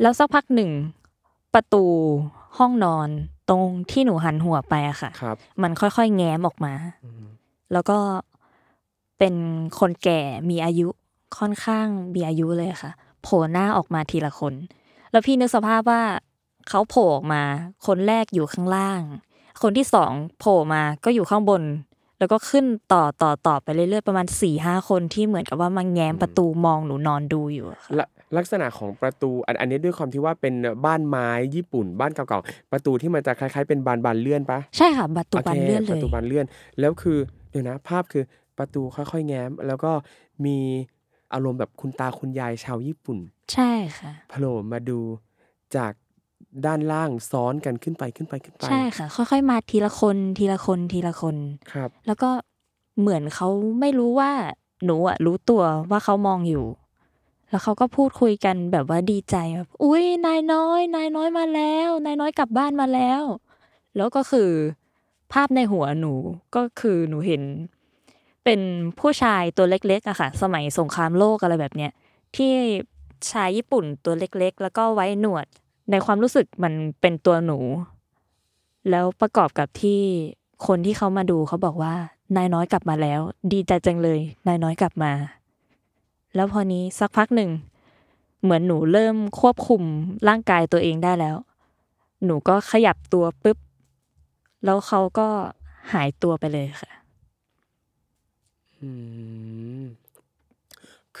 [0.00, 0.70] แล้วสักพักหนึ่ง
[1.54, 1.84] ประตู
[2.56, 3.08] ห้องนอน
[3.48, 6.74] ตรงที่หนูหันหัวไปอะค่ะ ครับ มันค่อยๆ แง้มออกมา
[7.04, 7.24] อืม
[7.72, 7.98] แล้วก็
[9.18, 9.34] เป็น
[9.78, 10.88] คนแก่มีอายุ
[11.38, 14.54] ค่อนข้างมีอายุเลยค่ะ โผล่หน้าออกมาทีละคน
[15.10, 16.02] แล้วพี่นึกสภาพว่า
[16.68, 17.42] เขาโผล่ออกมา
[17.86, 19.00] คนแรกอยู่ข้างล่าง
[19.62, 21.62] คนที่สองโผล่มาก็อยู่ข้างบน
[22.18, 30.54] แล้วก็ขึ้นต่อต่อต่อไปเรื่อยๆประมาณสี่ห้าคนที่เหมือนกับว่ามาแง้มประตูมองหนูนอนดูอยู่อะค่ะละ ลักษณะของประตูอันอันนี้ด้วยความที่ว่าเป็น
[30.86, 36.46] บ้านไม้ญี่ปุ่น บ้านเก่าๆประตูที่มันจะคล้ายๆ เป็นบานบานๆเลื่อนปะใช่ค่ะประตูบานโคเลื่อนเลประยตูบานเลื่อน
[36.80, 37.18] แล้วคือ
[37.50, 38.24] เดี๋ยวนะ ภาพคือ
[38.58, 39.92] ประตูค่อยๆแง้ม แล้วก็
[40.44, 40.56] มี
[41.32, 43.18] อารมณ์แบบคุณตาคุณยายชาวญี่ปุ่น
[43.52, 44.98] ใช่ค่ะโผล่มาดู
[45.76, 45.92] จาก
[46.66, 51.36] ด้านล่างซ้อนกันขึ้นไปขึ้นไปขึ้นไป ใช่ค่ะ ค่อย ๆ มาทีละคนทีละคนทีละคน
[51.72, 52.30] ครับ แล้วก็
[53.00, 53.48] เหมือนเขา
[53.80, 54.30] ไม่รู้ว่า
[54.84, 56.64] หนูอะรู้ตัวว่าเขามองอยู่
[57.50, 63.22] แล้วเขาก็พูดคุยกันแบบว่าดีใจแบบอุ้ยนายน้อย นายน้อยมาแล้ว นายน้อยกลับบ้านมาแล้ว
[63.96, 64.50] แล้วก็คือ
[65.32, 66.14] ภาพในหัวหนู
[66.54, 67.42] ก็คือหนูเห็น
[68.44, 68.60] เป็น
[69.00, 71.92] ผู้ชายตัวเล็กๆอะค่ะ สมัยสงครามโลกอะไรแบบเนี้ย
[72.36, 72.52] ที่
[73.32, 75.46] ชายญี่ปุ่นตัวเล็กๆ แล้วก็ไว้หนวด
[75.90, 77.58] ในความรู้สึกมันเป็นตัวหนู
[78.90, 80.00] แล้วประกอบกับที่
[80.66, 81.94] คนที่เขามาดูเขาบอกว่า
[82.36, 83.20] นายน้อยกลับมาแล้ว
[83.52, 85.12] ดีใจจังเลย นายน้อยกลับมา
[86.34, 87.50] แล้วพอนี้สักพักหนึ่ง
[88.42, 89.82] เหมือนหนูเริ่มควบคุม
[90.28, 91.36] ร่างกายตัวเองได้แล้ว
[92.24, 93.58] หนูก็ขยับตัวปุ๊บ
[94.64, 95.28] แล้วเขาก็
[95.92, 96.90] หายตัวไปเลยค่ะ
[98.80, 98.90] อื
[99.80, 99.82] ม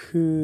[0.00, 0.38] คือ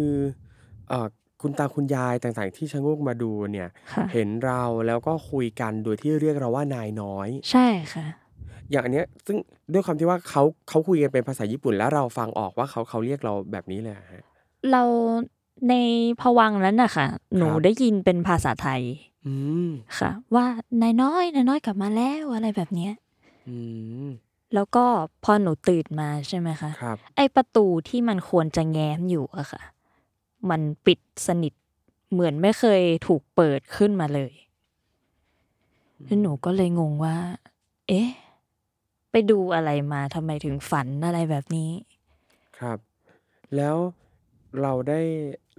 [0.88, 1.06] เอ่อ
[1.42, 8.06] คุณตาคุณยายต่างๆ ที่ชะโงกมาดูเนี่ยค่ะเห็นเราแล้วก็คุยกันโดยที่เรียกเราว่านายน้อย ใช่ค่ะ
[8.70, 9.36] อย่างอันเนี้ย ซึ่ง
[9.72, 14.24] ด้วยความที่ว่าเขาเขาคุยกันเป็นภาษาญี่ปุ่นแล้วเราฟังออกว่าเขาเขาเรียกเราแบบนี้เลยอะฮะ
[14.70, 14.82] เรา
[15.68, 15.74] ใน
[16.20, 17.06] ภวังค์นั้นน่ะค่ะ
[17.36, 18.82] หนูครับได้ยินเป็นภาษาไทย
[19.26, 19.34] อื
[19.66, 19.68] ม
[19.98, 20.46] ค่ะ ว่า
[20.82, 22.92] นายน้อยนายน้อยกลับมาแล้วอะไรแบบเนี้ย
[23.48, 23.56] อื
[24.06, 24.08] ม
[24.54, 24.84] แล้วก็
[25.24, 29.62] พอหนูตื่นมาใช่ไหมคะครับไอประตูที่มันควรจะแง้มอยู่อะค่ะ
[30.50, 31.52] มันปิดสนิท
[32.12, 34.32] เหมือนไม่เคยถูกเปิดขึ้นมาเลย
[36.04, 37.16] แล้วหนูก็เลยงงว่า
[37.88, 38.08] เอ๊ะ
[39.10, 41.70] ไปดูอะไรมาทำไมถึงฝันอะไรแบบนี้
[42.58, 42.78] ครับ
[43.56, 43.76] แล้ว
[44.62, 45.00] เราได้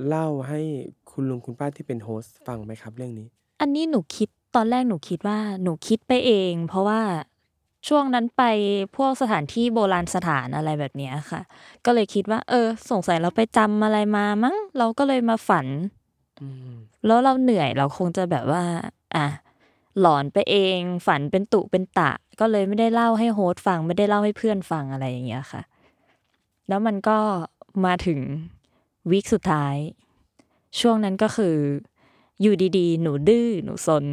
[0.07, 0.61] เล่าให้
[1.11, 3.27] คุณลุงคุณป้าที่เป็นโฮสต์ฟังไหมครับเรื่องนี้
[3.61, 7.01] อันนี้หนูคิด ตอนแรกหนูคิดว่า หนูคิดไปเอง เพราะว่า
[7.87, 8.43] ช่วงนั้นไป
[8.95, 11.41] พวกสถานที่โบราณสถาน อะไรแบบเนี้ยค่ะ
[11.85, 15.67] ก็เลยคิดว่า เออ สงสัยเราไปจำอะไรมามั้ง เราก็เลยมาฝัน
[16.41, 16.75] อืม
[17.05, 18.63] แล้วเราเหนื่อย เราคงจะแบบว่า
[19.15, 19.25] อะ
[19.99, 25.61] หลอนไปเอง ฝันเป็นตุเป็นตะ ก็เลยไม่ได้เล่าให้โฮสต์ฟัง ไม่ได้เล่าให้เพื่อนฟัง อะไรอย่างเงี้ยค่ะ
[26.67, 27.17] แล้วมันก็
[27.85, 28.19] มาถึง
[29.11, 29.75] วีคสุดท้าย
[30.79, 31.55] ช่วงนั้นก็คือ
[32.41, 34.05] อยู่ดีๆ หนูดื้อหนูซน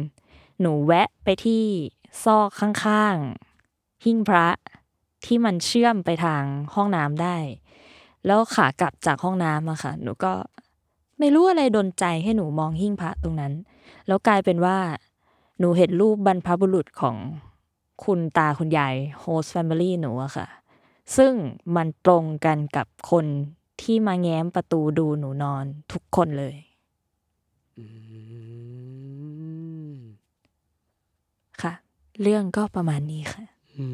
[0.61, 1.63] หนูแวะไปที่
[2.23, 4.47] ซอกข้างๆ หิ้งพระ
[5.25, 7.37] ที่มันเชื่อมไปทางห้องน้ำได้
[8.25, 10.33] แล้วขากลับจากห้องน้ำอะค่ะ หนูก็
[11.19, 13.53] ไม่รู้อะไรดนใจให้หนูมองหิ้งพระตรงนั้น
[14.07, 14.77] แล้วกลายเป็นว่า
[15.59, 17.15] หนูเห็นรูปบรรพบุรุษของ
[18.03, 20.47] คุณตาคุณยาย host family หนูอะค่ะ
[21.17, 21.33] ซึ่ง
[21.75, 23.25] มันตรงกันกับคน
[23.83, 26.55] ที่มาแง้มประตูดูหนูนอนทุกคนเลย
[27.77, 27.85] อื
[29.89, 29.95] ม
[31.61, 31.73] ค่ะ
[32.21, 33.43] เรื่องก็ประมาณนี้ค่ะ
[33.75, 33.85] อื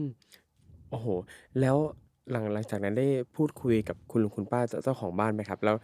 [0.00, 0.02] ม
[0.90, 1.06] โอ้โห
[1.60, 1.76] แล้ว
[2.30, 5.76] หลังหลังจากนั้นได้พูดคุยกับคุณลุงคุณป้าเจ้าเจ้าของบ้านไหมครับ แล้ว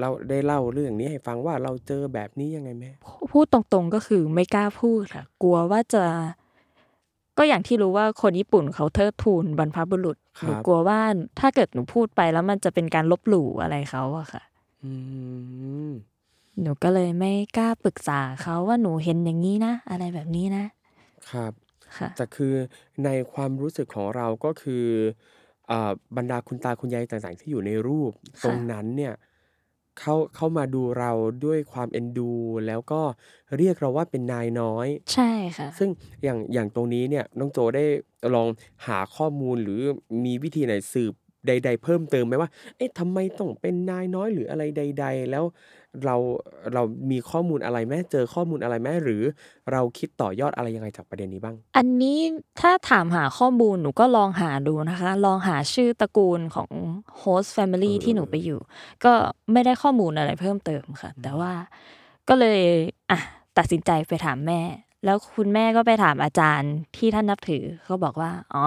[0.00, 2.84] เราได้เล่าเรื่องนี้ให้ฟังว่าเราเจอแบบนี้ยังไงไหม
[3.32, 6.04] พูดตรงๆก็คือไม่กล้าพูดค่ะ กลัวว่าจะ
[7.40, 11.00] ก็อย่างที่รู้ว่าคนญี่ปุ่นเขาเทิดทูนบรรพบุรุษครับหนูกลัวว่า
[11.40, 14.42] ถ้าเกิดหนูพูดไปแล้วมันจะเป็นการลบหลู่อะไรเขาอะค่ะ
[14.84, 14.92] อื
[15.88, 15.90] ม
[16.60, 20.64] หนูก็เลยไม่กล้าปรึกษาเขาว่าหนูเห็นอย่างนี้นะอะไรแบบนี้นะ
[21.30, 21.52] ครับ
[21.96, 22.54] ค่ะแต่คือ
[23.04, 24.84] ในความรู้สึกของเราก็คือ
[25.70, 29.14] อ่าบรรดาคุณตาคุณยายต่างๆ ที่อยู่ในรูปค่ะตรงนั้นเนี่ย
[30.00, 31.12] เขาเข้ามาดูเรา
[31.44, 32.32] ด้วยความเอ็นดู
[32.66, 33.00] แล้วก็
[33.56, 35.90] เรียกเราว่าเป็นนายน้อย ใช่ค่ะ ซึ่ง
[36.22, 37.84] อย่างอย่างตรงนี้เนี่ยน้องโจได้
[38.34, 38.48] ลอง
[38.86, 39.80] หาข้อมูลหรือ
[40.24, 41.12] มีวิธีไหนสืบ
[41.46, 45.44] ใด ๆ เพิ่มเติมไหมว่า เอ๊ะทำไมต้องเป็นนายน้อยหรืออะไรใด ๆ แล้ว
[46.06, 46.16] เรา
[46.74, 49.22] เรามีข้อมูลอะไรไหมเจอข้อมูลอะไรไหมหรือ
[49.72, 52.18] เราคิดต่อยอดอะไรยังไงจากประเด็นนี้บ้าง อันนี้
[52.60, 56.70] ถ้าถามหาข้อมูลหนูก็ลองหาดูนะคะ ลองหาชื่อตระกูลของ
[57.22, 58.60] host family เออที่หนูไปอยู่
[59.04, 59.12] ก็
[59.52, 61.52] ไม่ได้ข้อมูลอะไรเพิ่มเติมค่ะ แต่ว่า
[62.28, 62.60] ก็เลย
[63.10, 63.18] อะ
[63.58, 64.60] ตัดสินใจไปถามแม่
[65.04, 68.66] แล้วคุณแม่ก็ไปถามอาจารย์ที่ท่านนับถือเขาบอกว่า อ๋อ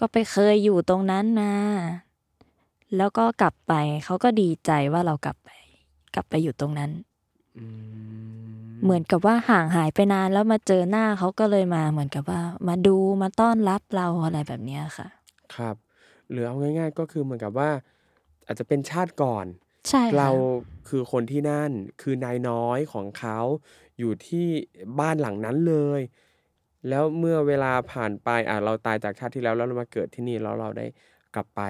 [0.00, 1.54] ก็ไปเคยอยู่ตรงนั้นนะ
[2.96, 3.72] แล้วก็กลับไป
[4.04, 5.50] เขาก็ดีใจว่าเรากลับไป
[6.14, 6.90] กลับไปอยู่ตรงนั้น
[7.58, 15.08] อืมเหมือนกับว่าห่างหายไปนานแล้วมาเจอหน้าเขาก็เลยมา เหมือนกับว่า มาดูมาต้อนรับเราอะไรแบบเนี้ยค่ะ
[15.54, 15.76] ครับ
[16.30, 17.70] หรือเอาง่าย ๆ ก็คือเหมือนกับว่า
[18.46, 19.46] อาจจะเป็นชาติก่อน
[19.88, 20.28] ใช่ค่ะเรา
[20.88, 21.70] คือคนที่นั่น
[22.02, 23.38] คือนายน้อยของเขา
[23.98, 24.46] อยู่ที่
[25.00, 26.00] บ้านหลังนั้นเลย
[26.88, 30.86] แล้วเมื่อเวลาผ่านไปอะเราตายจากชาติที่แล้วแล้วเรามาเกิดที่นี่แล้วเราได้
[31.34, 31.62] กลับไป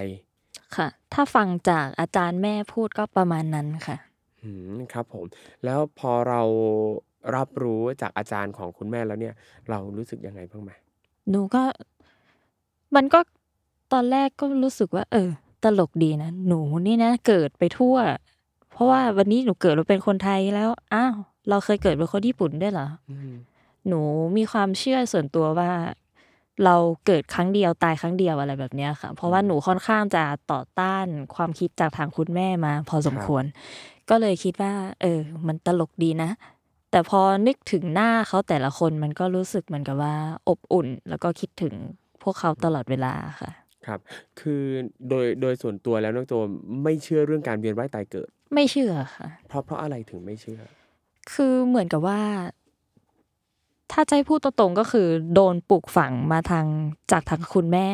[0.77, 3.97] ค่ะ ถ้าฟังจากอาจารย์แม่พูดก็ประมาณนั้นค่ะ
[4.45, 5.25] อืม ครับผม
[5.65, 6.41] แล้วพอเรา
[7.37, 9.35] รับรู้จากอาจารย์ของคุณแม่แล้วเนี่ย
[9.71, 10.71] เรารู้สึกยังไงบ้างไหม
[11.31, 11.63] หนูก็
[12.95, 13.21] มันก็
[13.93, 15.31] ตอนแรกก็รู้สึกว่า เออ
[15.65, 17.97] ตลกดีนะ หนูนี่นะเกิดไปทั่ว
[18.73, 21.15] เพราะว่าวันนี้หนูเกิดมาเป็นคนไทยแล้ว อ้าว
[21.49, 23.33] เราเคยเกิดเป็นคนญี่ปุ่นด้วยเหรอ อืม
[23.89, 24.01] หนู
[24.37, 25.71] มีความเชื่อส่วนตัวว่า
[26.65, 26.77] เรา
[27.07, 33.45] เกิดครั้งเดียว ตายครั้งเดียว อะไรแบบเนี้ยค่ะ เพราะว่าหนูค่อนข้างจะต่อต้านความคิดจากทางคุณแม่มาพอสมควร
[34.15, 36.31] ก็เลยคิดว่า เออ มันตลกดีนะ
[36.91, 40.15] แต่พอนึกถึงหน้าเขาแต่ละคนมันก็รู้สึกเหมือนกับว่า
[40.49, 41.75] อบอุ่น แล้วก็คิดถึง
[42.23, 43.51] พวกเขาตลอดเวลาค่ะ
[43.87, 44.01] ครับ
[44.41, 44.63] คือ
[45.09, 46.33] โดยโดยส่วนตัวแล้วน้องโจ
[46.85, 50.61] ไม่เชื่อเรื่องการเวียนว่ายตายเกิด ไม่เชื่อค่ะ เพราะเพราะอะไรถึงไม่เชื่อ
[51.33, 52.21] คือเหมือนกับว่า
[53.93, 56.67] ถ้าจะให้พูดตรงๆก็คือ โดนปลูกฝังมาทาง
[57.13, 57.89] จากทางคุณแม่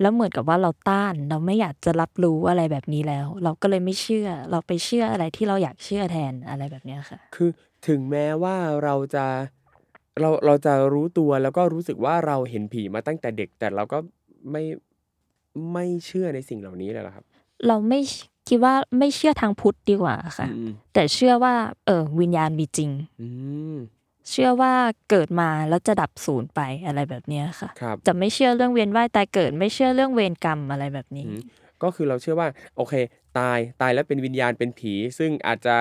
[0.00, 7.50] แล้วเหมือนกับว่าเราต้านเราไม่อยากจะรับรู้อะไรแบบนี้แล้ว เราก็เลยไม่เชื่อ เราไปเชื่ออะไรที่เราอยากเชื่อแทนอะไรแบบเนี้ยค่ะ คือ
[7.88, 9.26] ถึงแม้ว่าเราจะ
[10.20, 13.98] เราเราจะรู้ตัวแล้วก็รู้สึกว่าเราเห็นผีมาตั้งแต่เด็ก แต่เราก็
[14.50, 14.64] ไม่
[15.72, 17.24] ไม่เชื่อในสิ่งเหล่านี้เลยเหรอครับ
[17.66, 18.00] เราไม่
[18.48, 21.54] คิดว่าไม่เชื่อทางพุทธดีกว่าค่ะอืมแต่เชื่อว่า
[21.86, 23.28] เออวิญญาณมีจริงอื
[23.74, 23.76] ม
[24.30, 24.72] เชื่อว่า
[25.10, 31.42] เกิดมาแล้วจะดับสูญไปอะไรแบบเนี้ยค่ะครับจะไม่เชื่อเรื่องเวียนว่ายตายเกิดไม่เชื่อเรื่องเวรกรรมอะไรแบบนี้อืม
[31.82, 32.94] ก็คือเราเชื่อว่าโอเค
[33.38, 35.76] ตายตายแล้วเป็นวิญญาณเป็นผี ซึ่งอาจจะ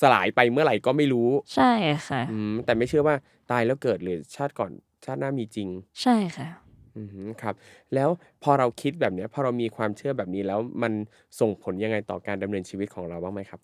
[0.00, 1.72] สลายไปเมื่อไหร่ก็ไม่รู้ ใช่
[2.08, 3.16] ค่ะอืมแต่ไม่เชื่อว่า
[3.50, 4.70] ตายแล้วเกิดหรือชาติก่อน
[5.04, 5.68] ชาติหน้ามีจริง
[6.02, 6.48] ใช่ค่ะ
[6.96, 7.54] อืมครับ
[7.94, 8.08] แล้ว
[8.42, 10.92] พอเราคิดแบบเนี้ยพอเรามีความเชื่อแบบนี้แล้วมัน
[11.40, 13.60] ส่งผลยังไงต่อการดำเนินชีวิตของเราบ้างไหมครับ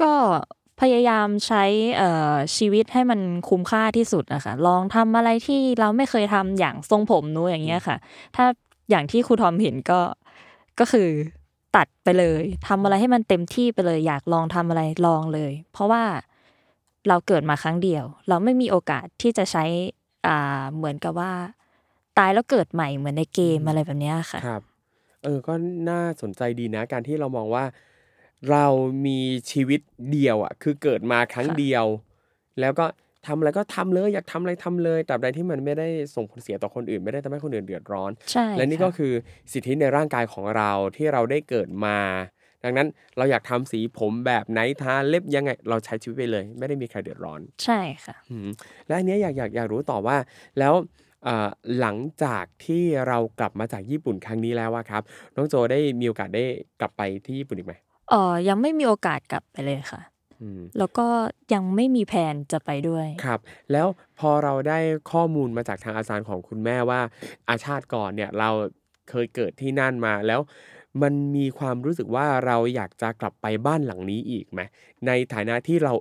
[0.00, 0.12] ก็
[0.80, 1.64] พยายามใช้
[2.56, 7.96] ชีวิตให้มันคุ้มค่าที่สุดนะคะลองทำอะไรที่เราไม่เคยทำอย่างทรงผมนู้อย่างเงี้ยค่ะ
[8.36, 8.44] ถ้า
[8.90, 10.00] อย่างที่ครูทอมเห็นก็
[10.80, 11.08] ก็คือ
[11.76, 16.02] ตัดไปเลยทำอะไรให้มันเต็มที่ไปเลย อยากลองทำอะไรลองเลย เพราะว่า
[17.08, 19.64] เราเกิดมาครั้งเดียว เราไม่มีโอกาสที่จะใช้
[20.26, 21.32] อ่าเหมือนกับว่า
[22.18, 24.62] ตายแล้วเกิดใหม่เหมือนในเกมอะไรแบบเนี้ยค่ะครับ
[25.24, 25.54] เออก็
[25.90, 27.64] น่าสนใจดีนะ การที่เรามองว่า
[28.50, 28.66] เรา
[29.06, 29.20] มี
[29.50, 31.86] ชีวิตเดียวอะ คือเกิดมาครั้งค่ะ เดียว
[32.60, 32.86] แล้วก็
[33.26, 39.12] ทำอะไรก็ทำเลย อยากทำอะไรทำเลยตราบใดที่มันไม่ได้ส่งผลเสียต่อคนอื่น ไม่ได้ทำให้คนอื่นเดือดร้อน ใช่และนี่ก็ค่ะ คือ
[39.52, 41.98] สิทธิในร่างกายของเราที่เราได้เกิดมา
[42.64, 48.48] ดังนั้นเราอยากทำสีผมแบบไหนทาเล็บยังไง เราใช้ชีวิตไปเลย ไม่ได้มีใครเดือดร้อน ใช่ค่ะ อืม
[48.86, 50.16] และอันเนี้ยอยากอยากอยากรู้ต่อว่า
[50.58, 50.74] แล้ว
[51.24, 51.48] เอ่อ
[51.80, 55.02] หลังจากที่เรากลับมาจากญี่ปุ่นครั้งนี้แล้วว่าครับ
[55.36, 56.44] น้องโจได้มีโอกาสได้
[56.80, 57.74] กลับไปที่ญี่ปุ่นอีกไหม
[58.10, 60.00] เออยังไม่มีโอกาสกลับไปเลยค่ะ
[60.42, 61.06] อืมแล้วก็
[61.54, 63.40] ยังไม่มีแผนจะไปด้วยครับ
[63.72, 63.86] แล้ว
[64.18, 64.78] พอเราได้
[65.12, 67.00] ข้อมูลมาจากทางอาจารย์ของคุณแม่ว่า
[67.48, 68.50] อาชาติก่อนเนี่ยเรา
[69.10, 70.40] เคยเกิดที่นั่นมาแล้ว
[71.02, 74.60] มันมีความรู้สึกว่าเราอยากจะกลับไปบ้านหลังนี้อีกไหม
[75.06, 75.92] ในฐานะที่เรา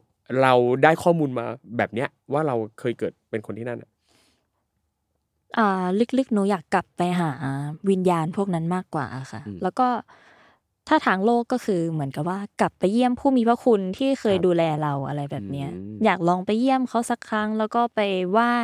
[0.42, 1.46] เราได้ข้อมูลมา
[1.78, 3.90] แบบเนี้ยว่าเราเคยเกิดเป็นคนที่นั่นอะ
[5.58, 5.86] อ่า
[6.18, 7.30] ลึกๆหนูอยากกลับไปหา
[7.90, 9.88] วิญญาณพวกนั้นมากกว่าค่ะ แล้วก็
[10.88, 15.70] ถ้าทางโลกก็คือเหมือนกับว่ากลับไปเยี่ยมผู้มีพระคุณที่เคยดูแลเราอะไรแบบเนี้ย
[16.06, 18.00] อยากลองไปเยี่ยมเขาสักครั้ง แล้วก็ไป
[18.32, 18.56] ไหว้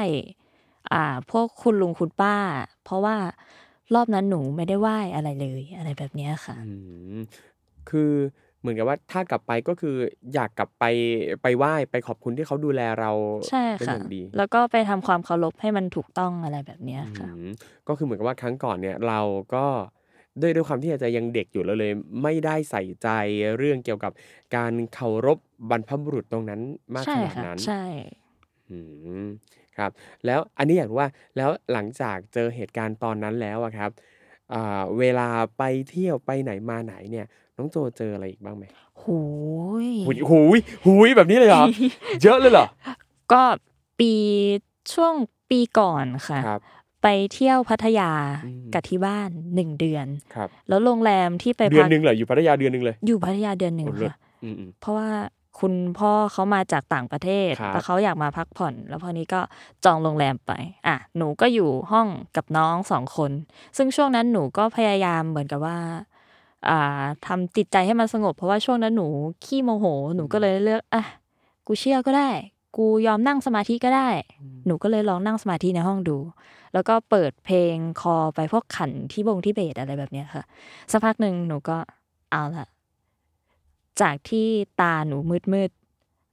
[0.94, 2.36] อ่า พวกคุณลุงคุณป้า
[2.84, 3.16] เพราะว่า
[3.96, 6.72] รอบนั้นหนูไม่ได้ไหว้อะไรเลยอะไรแบบเนี้ยค่ะอื
[7.18, 7.20] ม
[7.90, 8.12] คือ
[8.60, 9.96] เหมือนกับว่าถ้ากลับไปก็คือ
[10.34, 10.84] อยากกลับไป
[11.44, 13.12] ไปไหว้ไปขอบคุณที่เขาดูแลเรา
[13.50, 17.50] ใช่เป็นอค่ะย่างดีแล้วก็ไปทำความเคารพให้มันถูกต้องอะไรแบบเนี้ยค่ะอืม
[17.88, 19.20] ก็คือเหมือนกับว่าครั้งก่อนเนี่ยเรา
[19.56, 19.66] ก็
[20.42, 21.92] ด้วยด้วยความที่อาจจะยังเด็กอยู่แล้วเลย
[22.24, 23.10] ไม่ได้ใส่ใจ
[23.58, 24.12] เรื่องเกี่ยวกับ
[24.56, 25.38] การเคารพ
[25.70, 26.62] บรรพบุรุษตรงนั้น
[26.96, 27.84] มากใช่ขนาดค่ะนั้น ใช่
[28.70, 28.78] อื
[29.26, 29.28] ม
[29.78, 29.92] ครับ
[30.26, 33.92] แล้วอันนี้อยากรู้ว่าแล้วหลังจากเจอเหตุการณ์ตอนนั้นแล้วอะครับ
[34.54, 37.26] อ่าเวลาไปเที่ยวไปไหนมาไหนเนี่ย
[37.58, 38.64] น้องโจเจออะไรอีกบ้างไหม
[39.00, 39.06] โห
[39.86, 41.66] ยหุยหุยหุยแบบนี้เลยเหรอ
[42.24, 42.68] เยอะเลยเหรอ
[43.32, 43.44] ก็
[44.00, 44.14] ปี
[44.94, 45.14] ช่วง
[45.50, 46.62] ปีก่อนค่ะ ครับ
[47.02, 48.12] ไปเที่ยวพัทยา
[48.46, 55.10] อืมกับที่บ้านหนึ่งเดือน ครับ แล้วโรงแรมที่ไปเดือนพักหนึ่งเหรออยู่พัทยาเดือนหนึ่งเลย อยู่พัทยาเดือนหนึ่งโอ้เลิศค่ะอืมอืมเพราะว่า
[55.60, 59.42] คุณพ่อเขามาจากต่างประเทศครับแล้วเขาอยากมาพักผ่อน แล้วพอนี้ก็
[59.86, 60.52] จองโรงแรมไป
[60.88, 63.32] อะ หนูก็อยู่ห้องกับน้องสองคน
[63.78, 65.78] ซึ่งช่วงนั้นหนูก็พยายามเหมือนกับว่า
[66.70, 69.08] อ่าทำจิตใจให้มันสงบ เพราะว่าช่วงนั้นหนู
[69.46, 69.86] ขี้โมโห
[70.16, 71.04] หนูก็เลยเลือก อะ
[71.68, 72.30] กูเชื่อก็ได้
[72.78, 74.10] กูยอมนั่งสมาธิก็ได้
[74.66, 76.18] หนูก็เลยลองนั่งสมาธิในห้องดู
[76.74, 80.44] แล้วก็เปิดเพลงคอไปพวกขันที่บงที่เบสอะไรแบบเนี้ยค่ะ
[80.92, 81.78] สักพักหนึ่งหนูก็
[82.32, 82.68] เอาละ
[84.02, 84.48] จากที่
[84.82, 85.72] ตาหนูมืดมืด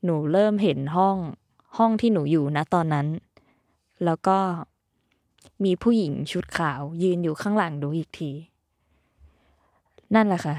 [0.05, 1.17] หนูเริ่มเห็นห้อง
[1.77, 3.07] ห้องที่หนูอยู่นะตอนนั้น
[4.05, 4.39] แล้วก็
[5.65, 8.31] มีผู้หญิงชุดขาว ยืนอยู่ข้างหลังหนูอีกที
[10.15, 10.57] นั่นแหละค่ะ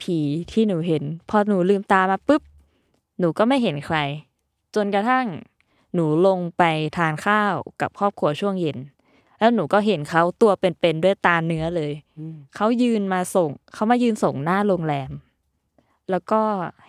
[0.00, 0.18] ผี
[0.52, 2.42] ที่หนูเห็น พอหนูลืมตามาปุ๊บ
[3.18, 3.98] หนูก็ไม่เห็นใคร
[4.74, 5.26] จนกระทั่ง
[5.94, 6.62] หนูลงไป
[6.96, 8.78] ทานข้าวกับครอบครัวช่วงเย็น
[9.38, 15.10] แล้วหนูก็เห็นเขาตัวเป็นๆด้วยตาเนื้อเลยอืมเขายืนมาส่งเขามายืนส่งหน้าโรงแรม
[16.10, 16.40] แล้วก็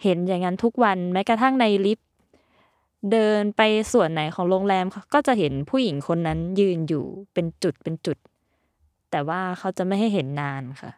[0.04, 2.08] เห็นอย่างนั้นทุกวันแม้กระทั่งในลิฟต์
[3.12, 3.62] เดินไป
[3.94, 8.18] ส่วนไหนของโรงแรมก็จะเห็นผู้หญิงคนนั้นยืนอยู่เป็นจุดเป็นจุด
[9.12, 10.92] แต่ว่าเขาจะไม่ให้เห็นนานค่ะ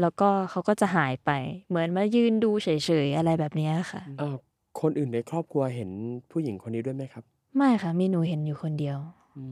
[0.00, 1.30] แล้วก็เขาก็จะหายไป
[1.68, 2.68] เหมือนมายืนดูเฉ
[3.04, 4.36] ยๆอะไรแบบเนี้ยค่ะเอ่อ
[4.80, 5.90] คนอื่นในครอบครัวเห็น
[6.30, 7.24] ผู้หญิงคนนี้ด้วยไหมครับ
[7.56, 8.98] ไม่ค่ะ มีหนูเห็นอยู่คนเดียว
[9.36, 9.44] อื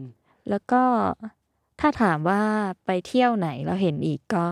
[0.00, 0.02] ม
[0.50, 0.82] แล้วก็
[1.80, 2.42] ถ้าถามว่า
[2.86, 4.44] ไปเที่ยวไหนแล้วเห็นอีกก็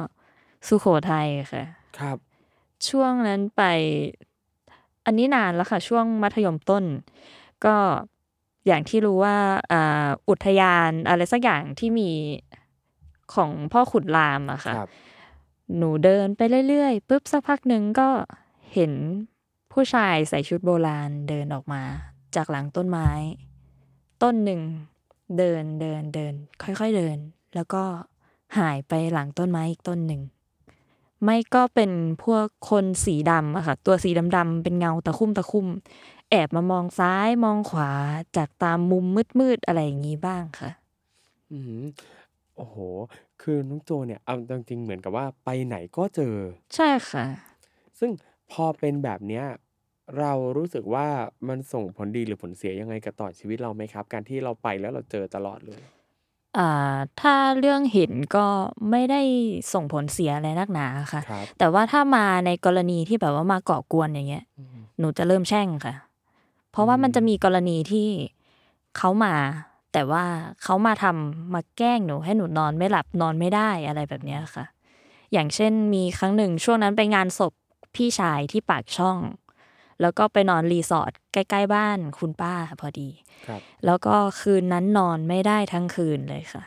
[0.68, 1.64] สุโขทัยค่ะ
[1.98, 2.18] ครับ
[2.88, 3.62] ช่วงนั้นไป
[5.06, 6.84] อันนี้นานแล้วค่ะ ช่วงมัธยมต้น
[7.64, 7.76] ก็
[8.66, 9.36] อย่างที่รู้ว่า
[9.72, 12.10] อ่าอุทยานอะไรสักอย่างที่มี
[13.34, 14.90] ของพ่อขุนรามอะค่ะครับ
[15.76, 18.08] หนูเดินไปเรื่อยๆปุ๊บสักพักหนึ่งก็
[18.74, 18.92] เห็น
[19.72, 21.82] ผู้ชายใส่ชุดโบราณเดินออกมา
[22.34, 23.08] จากหลังต้นไม้
[24.22, 24.60] ต้นหนึ่ง
[25.38, 27.18] เดินเดินเดิน ค่อยๆเดิน
[27.54, 27.82] แล้วก็
[28.58, 30.22] หายไปหลังต้นไม้อีกต้นหนึ่ง
[31.24, 31.90] ไม่ก็เป็น
[32.24, 35.66] พวกคนสีดำอะค่ะ ตัวสีดำๆเป็นเงาตะคุ่มตะคุ่ม
[36.30, 37.90] แอบมามองซ้ายมองขวา
[38.36, 39.04] จากตามมุม
[39.38, 40.70] มืดๆอะไรอย่างนี้บ้างค่ะ
[41.52, 41.84] อืม
[42.56, 42.76] โอ้โห
[43.42, 46.34] คือน้องโจเนี่ยเอาจริงๆเหมือนกับว่าไปไหนก็เจอ
[46.74, 47.24] ใช่ค่ะ
[47.98, 48.10] ซึ่ง
[48.52, 49.44] พอเป็นแบบเนี้ย
[50.20, 51.06] เรารู้สึกว่า
[51.48, 55.80] มันส่งผลดีหรือผลเสียยังไงกับ ต่อชีวิตเราไหมครับ การที่เราไปแล้วเราเจอตลอดเลย
[56.58, 58.46] อ่า ถ้าเรื่องเห็นก็
[58.90, 59.20] ไม่ได้
[59.72, 65.94] ส่งผลเสียอะไรนักหนาค่ะ ครับ แต่ว่าถ้ามาในกรณีที่แบบว่ามาก่อกวน อย่างเงี้ย อืม หนูจะเริ่มแช่งค่ะ
[66.70, 68.08] เพราะว่ามันจะมีกรณีที่
[68.96, 69.34] เขามา
[69.92, 70.24] แต่ว่า
[70.62, 74.64] เขามาทำ มาแกล้งหนู ให้หนูนอนไม่หลับ นอนไม่ได้ อะไรแบบเนี้ยค่ะ
[75.32, 77.52] อย่างเช่น มีครั้งหนึ่ง ช่วงนั้นไปงานศพ
[77.94, 79.16] พี่ชายที่ปากช่อง
[80.00, 83.10] แล้วก็ไปนอนรีสอร์ทใกล้ ๆ บ้านคุณป้าพอดี
[83.46, 86.64] ครับ แล้วก็คืนนั้นนอนไม่ได้ทั้งคืนเลยค่ะ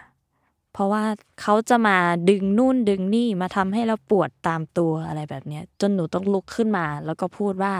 [0.73, 1.03] เพราะว่า
[1.41, 1.97] เขาจะมา
[2.29, 7.73] ดึงนู่นดึงนี่มาทำให้เราปวดตามตัวอะไรแบบเนี้ย จนหนูต้องลุกขึ้นมา แล้วก็พูดว่า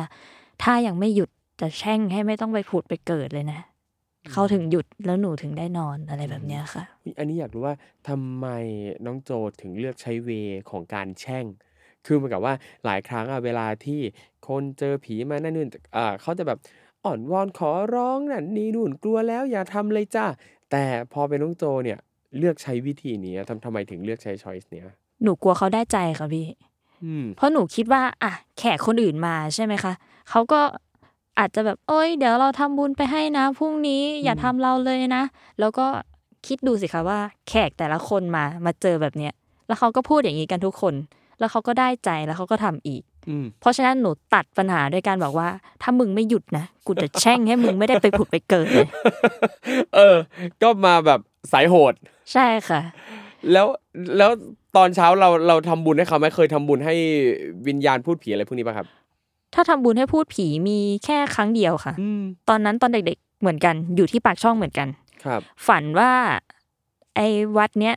[0.63, 1.29] ถ้ายังไม่หยุด
[1.62, 3.62] จะแช่งให้ไม่ต้องไปผุดไปเกิดเลยนะ
[4.31, 7.75] เขาถึงหยุดแล้วหนูถึงได้นอนอะไรแบบเนี้ยค่ะอุ๊ยอันนี้อยากรู้ว่า
[8.09, 8.47] ทำไม
[9.05, 9.31] น้องโจ
[9.62, 10.29] ถึงเลือกใช้เว
[10.69, 11.45] ของการแช่ง
[12.05, 12.53] คือเหมือนกับว่า
[12.85, 14.01] หลายครั้งอะเวลาที่
[14.47, 16.59] คนเจอผีมานั่นนู่นอ่าเขาจะแบบ
[17.05, 20.25] อ่อนวอนขอร้องนั่นนี่นู่นกลัวแล้วอย่าทำเลยจ้า
[20.71, 20.83] แต่
[21.13, 21.99] พอเป็นน้องโจเนี่ย
[22.38, 24.85] เลือกใช้วิธีนี้ทำทำไมถึงเลือกใช้ช้อยส์เนี้ย
[25.23, 26.47] หนูกลัวเขาได้ใจค่ะพี่
[27.03, 29.93] อืม เพราะหนูคิดว่า อะ แขกคนอื่นมาใช่ไหมคะ
[30.29, 30.62] เขาก็
[31.39, 35.23] อาจจะแบบเอ้ย เดี๋ยวเราทำบุญไปให้นะพรุ่งนี้อย่าทำเราเลยนะ
[35.59, 35.85] แล้วก็
[36.47, 39.33] คิดดูสิคะว่า แขกแต่ละคนมามาเจอแบบเนี้ย
[39.67, 40.93] แล้วเขาก็พูดอย่างนี้กันทุกคน
[41.39, 45.47] แล้วเขาก็ได้ใจแล้วเขาก็ทำอีกอืมเพราะฉะนั้นหนูตัดปัญหาด้วยการบอกว่า
[45.82, 48.88] ถ้ามึงไม่หยุดนะกูจะแช่งให้มึงไม่ได้ไปผุดไปเกิดเลย
[49.95, 50.17] เออ
[50.62, 51.19] ก็มาแบบ
[51.52, 51.93] สายโหด
[52.34, 52.82] ใช่ค่ะ
[53.52, 53.67] แล้ว
[54.17, 54.32] แล้ว
[54.78, 56.95] ตอนเช้าเราเราทำบุญให้เขาไหมเคยทำบุญให้
[57.67, 58.88] วิญญาณพูดผีอะไรพวกนี้ป่ะครับ
[59.54, 64.88] ถ้าทำบุญให้พูดผีมีแค่ครั้งเดียวค่ะอืมตอนนั้นตอนเด็กๆเหมือนกันอยู่ที่ปากช่องเหมือนกัน
[65.25, 66.12] ครับ ฝันว่า
[67.15, 67.95] ไอ้วัดเนี้ย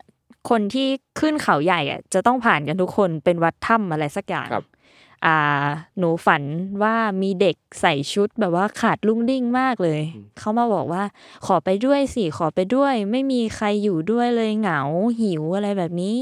[0.50, 0.88] คนที่
[1.20, 4.66] ขึ้นเขาใหญ่อะจะต้องผ่านกันทุกคนเป็นวัดถ้ำอะไรสักอย่างครับ
[5.26, 5.38] อ่า
[5.98, 6.42] หนูฝัน
[6.82, 10.00] ว่ามีเด็กใส่ชุดแบบว่าขาดลุ่งลิ่งมากเลย
[10.38, 11.02] เขามาบอกว่า
[11.46, 14.80] ขอไปด้วยสิขอไปด้วย ไม่มีใครอยู่ด้วยเลยเหงา
[15.20, 16.16] หิวอะไรแบบนี้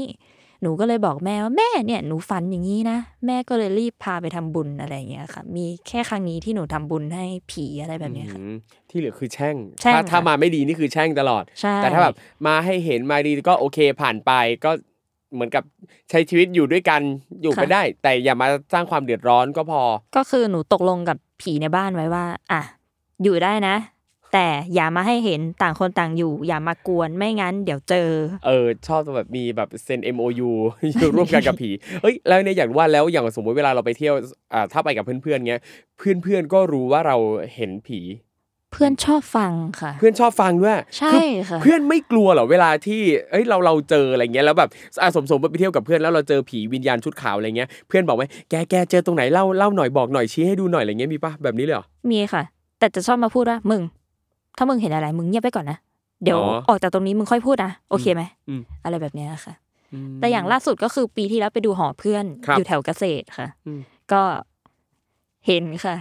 [0.61, 8.55] หนูก็เลยบอกแม่ว่าแม่เนี่ยหนูฝันอย่างนี้นะ แม่ก็เลยรีบพาไปทำบุญอะไรอย่างเงี้ยค่ะ มีแค่ครั้งนี้ที่หนูทำบุญให้ผีอะไรแบบเนี้ยค่ะอืม
[8.89, 12.15] ที่เหลือคือแช่งแช่งถ้าถ้าค่ะมาไม่ดีนี่คือแช่งตลอดใช่แต่ถ้าแบบ
[12.47, 14.31] มาให้เห็นมาดีก็โอเคผ่านไป
[14.65, 14.71] ก็
[15.33, 15.63] เหมือนกับ
[16.09, 17.01] ใช้ชีวิตอยู่ด้วยกัน
[17.41, 19.81] อยู่ไปได้ แต่อย่ามาสร้างความเดือดร้อนก็พอ
[20.15, 22.61] ก็คือหนูตกลงกับผีในบ้านไว้ว่า อะ
[23.23, 23.75] อยู่ได้นะ
[24.33, 28.09] แต่อย่ามาให้เห็นต่างคนต่างอยู่ อย่ามากวนไม่งั้นเดี๋ยวเจอ
[28.45, 30.49] เออ ชอบแบบมีแบบเซ็น MOU
[30.99, 31.69] อยู่ร่วมกันกับผี
[32.01, 34.13] เอ้ยแล้วเนี่ยอยากรู้ว่าแล้วอย่างสมมติเวลาเราไปเที่ยว
[34.53, 35.61] อ่าถ้าไปกับเพื่อนๆเงี้ย
[35.97, 37.17] เพื่อนๆก็รู้ว่าเรา
[37.55, 38.01] เห็นผี
[38.73, 44.69] เพื่อนชอบฟังค่ะ เพื่อนชอบฟังด้วยใช่คือค่ะเพื่อนไม่กลัวเหรอเวลาที่เอ้ยเราเราเจออะไรเงี้ยแล้วแบบ
[45.01, 52.43] อะสมสมไปเที่ยวกับเพื่อนแล้วเราเจอผีวิญญาณชุดขาวอะไรเงี้ยเพื่อนบอกว่าแกแกเจอตรงไหนเล่าเล่าหน่อยบอกหน่อยชี้ให้ดูหน่อยอะไรเงี้ยมีปะแบบนี้เลยเหรอมีค่ะ
[52.79, 53.81] แต่จะชอบมาพูดว่ามึง
[54.57, 55.77] ถ้ามึงเห็นอะไรมึงเงียบไปก่อนนะ
[56.23, 59.53] เดี๋ยวอ๋อออกจากตรงนี้มึงค่อยพูดนะโอเคไหมอืมอะไรแบบเนี้ยค่ะ
[60.13, 63.79] มแต่อย่างล่าสุดก็คือปีที่แล้วไปดูหอเพื่อนครับอยู่แถวเกษตรค่ะอืม
[64.11, 64.21] ก็
[65.47, 65.95] เห็นค่ะ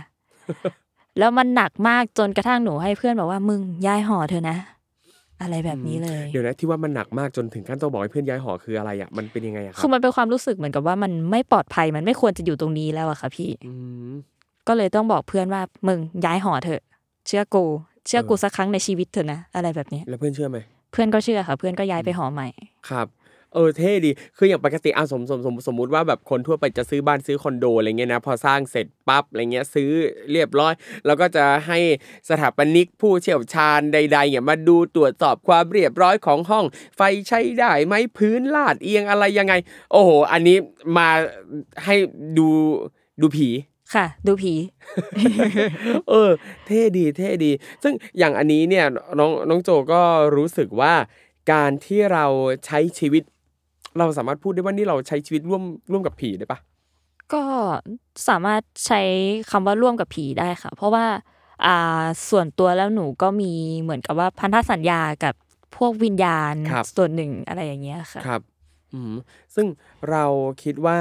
[1.19, 4.57] แล้วมันหนักมากจนกระทั่งหนูให้เพื่อนบอกว่ามึงย้ายหอเธอะนะ
[5.43, 13.73] อะไรแบบนี้เลย เดี๋ยวนะที่ว่ามันหนักมากจนถึงขั้นต้องบอกให้เพื่อนย้ายหอคืออะไรอะมันเป็นยังไงอะครัคือบมันเป็นความรู้สึกเหมือนกับว่ามันไม่ปลอดภัยมันไม่ควรจะอยู่ตรงนี้แล้วอะค่ะพี่อื
[14.11, 14.13] ม
[14.69, 16.83] ก็เลยต้องบอกเพื่อนว่ามึงย้ายหอเถอะ
[17.27, 17.65] เชื่อกู
[18.07, 20.59] เชื่อกูเออสักครั้งในชีวิตเถอะนะอะไรแบบเนี้ยแล้วเพื่อนเชื่อไหม
[20.93, 22.49] เพื่อนก็เชื่อค่ะ เพื่อนก็ย้ายไปหอใหม่
[22.91, 23.07] ครับ
[23.55, 29.91] เออเท่ดี คืออย่างปกติอะสมสมสมสมมุติว่าแบบคนทั่วไปจะซื้อบ้านซื้อคอนโดอะไรเงี้ยนะ พอสร้างเสร็จปั๊บอะไรเงี้ยซื้อ
[30.33, 30.73] เรียบร้อย
[31.07, 31.79] แล้วก็จะให้
[32.29, 36.65] สถาปนิกผู้เชี่ยวชาญใดๆเนี่ยมาดูตรวจสอบความเรียบร้อยของห้อง
[36.97, 39.55] ไฟใช้ได้ไหมพื้นลาดเอียงอะไรยังไง
[39.93, 40.57] โอ้โห อันนี้
[40.97, 41.09] มา
[41.85, 41.95] ให้
[42.39, 42.49] ดู
[43.21, 43.49] ดูผี
[43.95, 44.55] ค่ะ ดูผี
[46.09, 46.31] เออ
[46.67, 47.51] เท่ดีเท่ดี
[47.83, 48.85] ซึ่งอย่างอันนี้เนี่ย
[49.19, 50.03] น้องน้องโจก็
[50.37, 50.95] รู้สึกว่า
[51.53, 52.25] การที่เรา
[52.67, 53.23] ใช้ชีวิต
[53.99, 56.59] เราสามารถพูดได้ว่านี่เราใช้ชีวิตร่วมร่วมกับผีได้ปะ
[57.33, 57.43] ก็
[58.29, 59.01] สามารถใช้
[59.51, 61.07] คำว่าร่วมกับผีได้ค่ะ เพราะว่า
[61.67, 65.35] อ่าส่วนตัวแล้วหนูก็มีเหมือนกับว่าพันธสัญญากับ
[65.77, 66.55] พวกวิญญาณ
[66.97, 68.41] ส่วนหนึ่งอะไรอย่างเงี้ยค่ะครับ
[68.93, 69.15] อืม
[69.55, 69.67] ซึ่ง
[70.11, 70.25] เรา
[70.63, 70.99] คิดว่า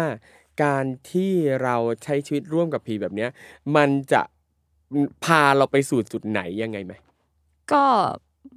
[0.61, 1.31] การที่
[1.63, 3.29] เราใช้ชีวิตร่วมกับผีแบบเนี้ย
[3.75, 4.21] มันจะ
[5.25, 6.93] พาเราไปสู่จุดไหนยังไงไหม
[7.71, 7.85] ก็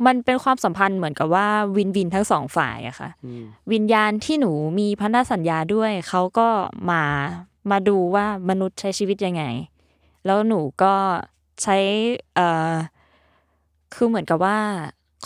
[0.06, 6.48] มันเป็นความสัมพันธ์เหมือนกับว่าวินวินทั้งสองฝ่ายอะค่ะอืมวิญญาณที่หนูมีพันธสัญญาด้วยเขาก็
[6.90, 7.02] มา
[7.70, 9.44] มาดูว่ามนุษย์ใช้ชีวิตยังไง
[10.26, 10.94] แล้วหนูก็
[11.62, 11.78] ใช้
[12.34, 12.74] เอ่อ
[13.94, 14.58] คือเหมือนกับว่า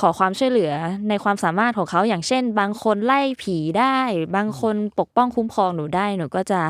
[0.01, 0.73] ขอความช่วยเหลือ
[1.09, 3.99] ในความสามารถของเขาอย่างเช่น บางคนไล่ผีได้
[4.37, 6.61] บางคนปกป้องคุ้มครองหนูได้หนูก็จะ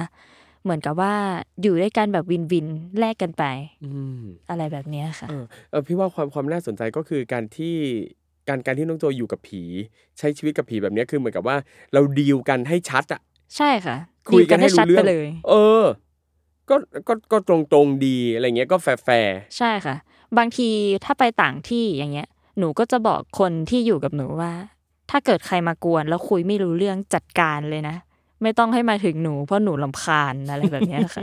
[0.63, 1.15] เหมือนกับว่า
[1.63, 2.67] อยู่ด้วยกันแบบวินวิน
[2.99, 3.45] แลกกันไป
[3.85, 7.75] อืมอะไรแบบเนี้ยค่ะเออเออพี่ว่าความความน่าสนใจก็คือการที่
[8.49, 9.63] การการที่น้องโจอยู่กับผี
[10.19, 11.57] ใช้ชีวิตกับผีแบบเนี้ยคือเหมือนกับว่า
[11.93, 13.21] เราดีลกันให้ชัดอะ
[13.57, 13.97] ใช่ค่ะ
[14.33, 15.85] คุยกันให้ดีชัดรู้เรื่ไปองเลย เออ
[16.71, 16.77] ก็
[17.09, 19.97] ก็ก็ตรงตรงๆดีอะไรเงี้ยก็ fair fairใช่ค่ะ
[20.39, 20.69] บางที
[21.05, 24.53] ถ้าไปต่างที่อย่างเงี้ย หนูก็จะบอกคนที่อยู่กับหนูว่า
[25.11, 27.97] ถ้าเกิดใครมากวน แล้วคุยไม่รู้เรื่องจัดการเลยนะ
[28.43, 31.23] ไม่ต้องให้มาถึงหนูเพราะหนูรำคาญอะไรแบบเนี้ยค่ะ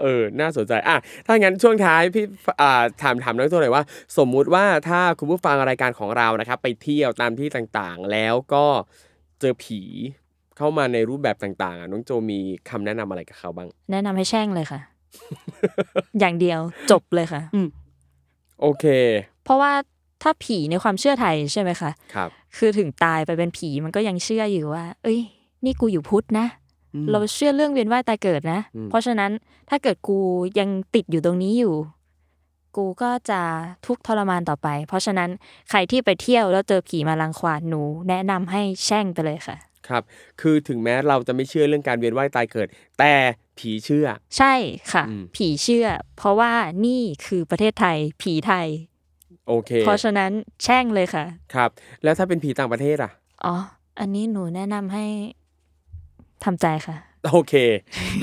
[0.00, 2.24] เออ น่าสนใจ อะ ถ้างั้นช่วงท้ายพี่
[2.60, 3.84] อ่าถามถามน้องโจหน่อยว่า
[4.18, 8.64] สมมุติว่าถ้าคุณผู้ฟังรายการของเรานะครับ ไปเที่ยวตามที่ต่างๆ แล้วก็
[9.40, 9.80] เจอผี
[10.56, 14.80] เข้ามาในรูปแบบต่างๆอะน้องโจมีคำแนะนำอะไรกับเขาบ้าง แนะนำให้แช่งเลยค่ะ
[16.20, 17.42] อย่างเดียวจบเลยค่ะ
[18.60, 18.84] โอเค
[19.44, 19.72] เพราะว่า
[20.22, 25.20] ถ้าผีในความเชื่อไทยใช่ไหมคะครับ คือถึงตายไปเป็นผีมันก็ยังเชื่ออยู่ว่า เอ้ย
[25.64, 26.46] นี่กูอยู่พุทธนะ
[26.94, 29.30] อืมเราเชื่อเรื่องเวียนว่ายตายเกิดนะอืมเพราะฉะนั้น
[29.70, 30.18] ถ้าเกิดกู
[30.58, 31.74] ยังติดอยู่ตรงนี้อยู่
[32.76, 33.40] กูก็จะ
[33.86, 35.30] ทุกข์ทรมานต่อไป เพราะฉะนั้น
[35.70, 39.56] ใครที่ไปเที่ยวแล้วเจอผีมารังควานหนู แนะนำให้แช่งไปเลยค่ะ
[39.88, 40.02] ครับ
[40.40, 43.14] คือถึงแม้เราจะไม่เชื่อเรื่องการเวียนว่ายตายเกิด แต่
[43.58, 44.06] ผีเชื่อ
[44.36, 44.54] ใช่
[44.92, 45.86] ค่ะอืมผีเชื่อ
[46.18, 46.52] เพราะว่า
[46.86, 48.66] นี่คือประเทศไทย ผีไทย
[49.52, 50.30] โอเค เพราะฉะนั้น
[50.62, 51.70] แช่งเลยค่ะ ครับ
[52.02, 53.10] แล้วถ้าเป็นผีต่างประเทศอะ
[53.44, 53.54] อ๋อ
[54.00, 55.04] อันนี้หนูแนะนำให้
[56.44, 56.96] ทำใจค่ะ
[57.30, 57.54] โอเค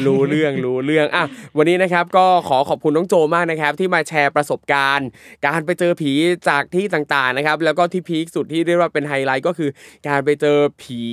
[0.06, 1.26] รู้เรื่องรู้เรื่องอะ
[1.58, 5.08] วันนี้นะครับก็ขอขอบคุณน้องโจมากนะครับ ที่มาแชร์ประสบการณ์
[5.46, 6.12] การไปเจอผี
[6.50, 9.70] จากที่ต่างๆนะครับ แล้วก็ที่พีคสุดที่เรียกว่าเป็นไฮไลท์ก็คือ
[10.08, 11.04] การไปเจอผี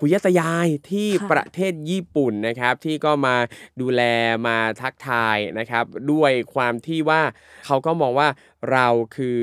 [0.00, 3.36] ปุยตายายที่ค่ะประเทศญี่ปุ่นนะครับ ที่ก็มา
[3.80, 4.02] ดูแล
[4.46, 7.22] มาทักทายนะครับ ด้วยความที่ว่า
[7.66, 8.28] เขาก็มองว่า
[8.72, 9.40] เราคือ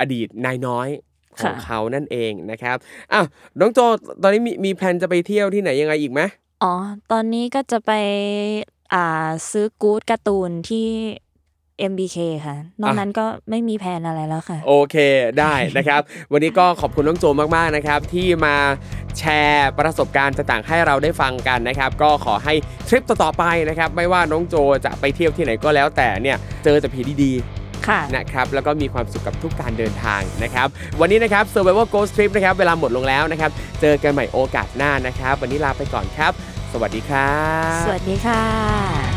[0.00, 0.88] อดีตนายน้อย
[1.42, 2.76] ของเขานั่นเองนะครับ
[3.12, 3.22] อะ
[3.60, 3.78] น้องโจ
[4.22, 6.22] ตอนนี้มีมีแพลนจะไปเที่ยวที่ไหนยังไงอีกไหม
[6.62, 6.72] อ๋อ
[7.12, 7.92] ตอนนี้ก็จะไป
[8.94, 10.88] อ่า ซื้อกู๊ดการ์ตูนที่
[11.92, 14.96] MBK ค่ะ นอกนั้นก็ไม่มีแผนอะไรแล้วค่ะ โอเค
[15.38, 16.00] ได้นะครับ
[16.32, 17.24] วันนี้ก็ขอบคุณน้องโจ
[17.56, 18.56] มากๆนะครับ ที่มา
[19.18, 22.54] แชร์ประสบการณ์ต่างๆให้เราได้ฟังกันนะครับ ก็ขอให้
[22.88, 30.68] ทริปต่อๆไปนะครับ ไม่ว่าน้องโจจะไปเที่ยวที่ไหนก็แล้วแต่เนี่ย เจอแต่ผีดีๆ ค่ะ นะครับแล้วก็มีความสุขกับทุกการเดินทางนะครับ
[31.00, 36.32] วันนี้นะครับ Survival Ghost Trip นะครับเวลาหมดลงแล้วนะครับเจอกันใหม่โอกาสหน้านะครับ วันนี้ลาไปก่อนครับ
[36.72, 37.34] สวัสดีครั
[37.78, 39.13] บ สวัสดีค่ะ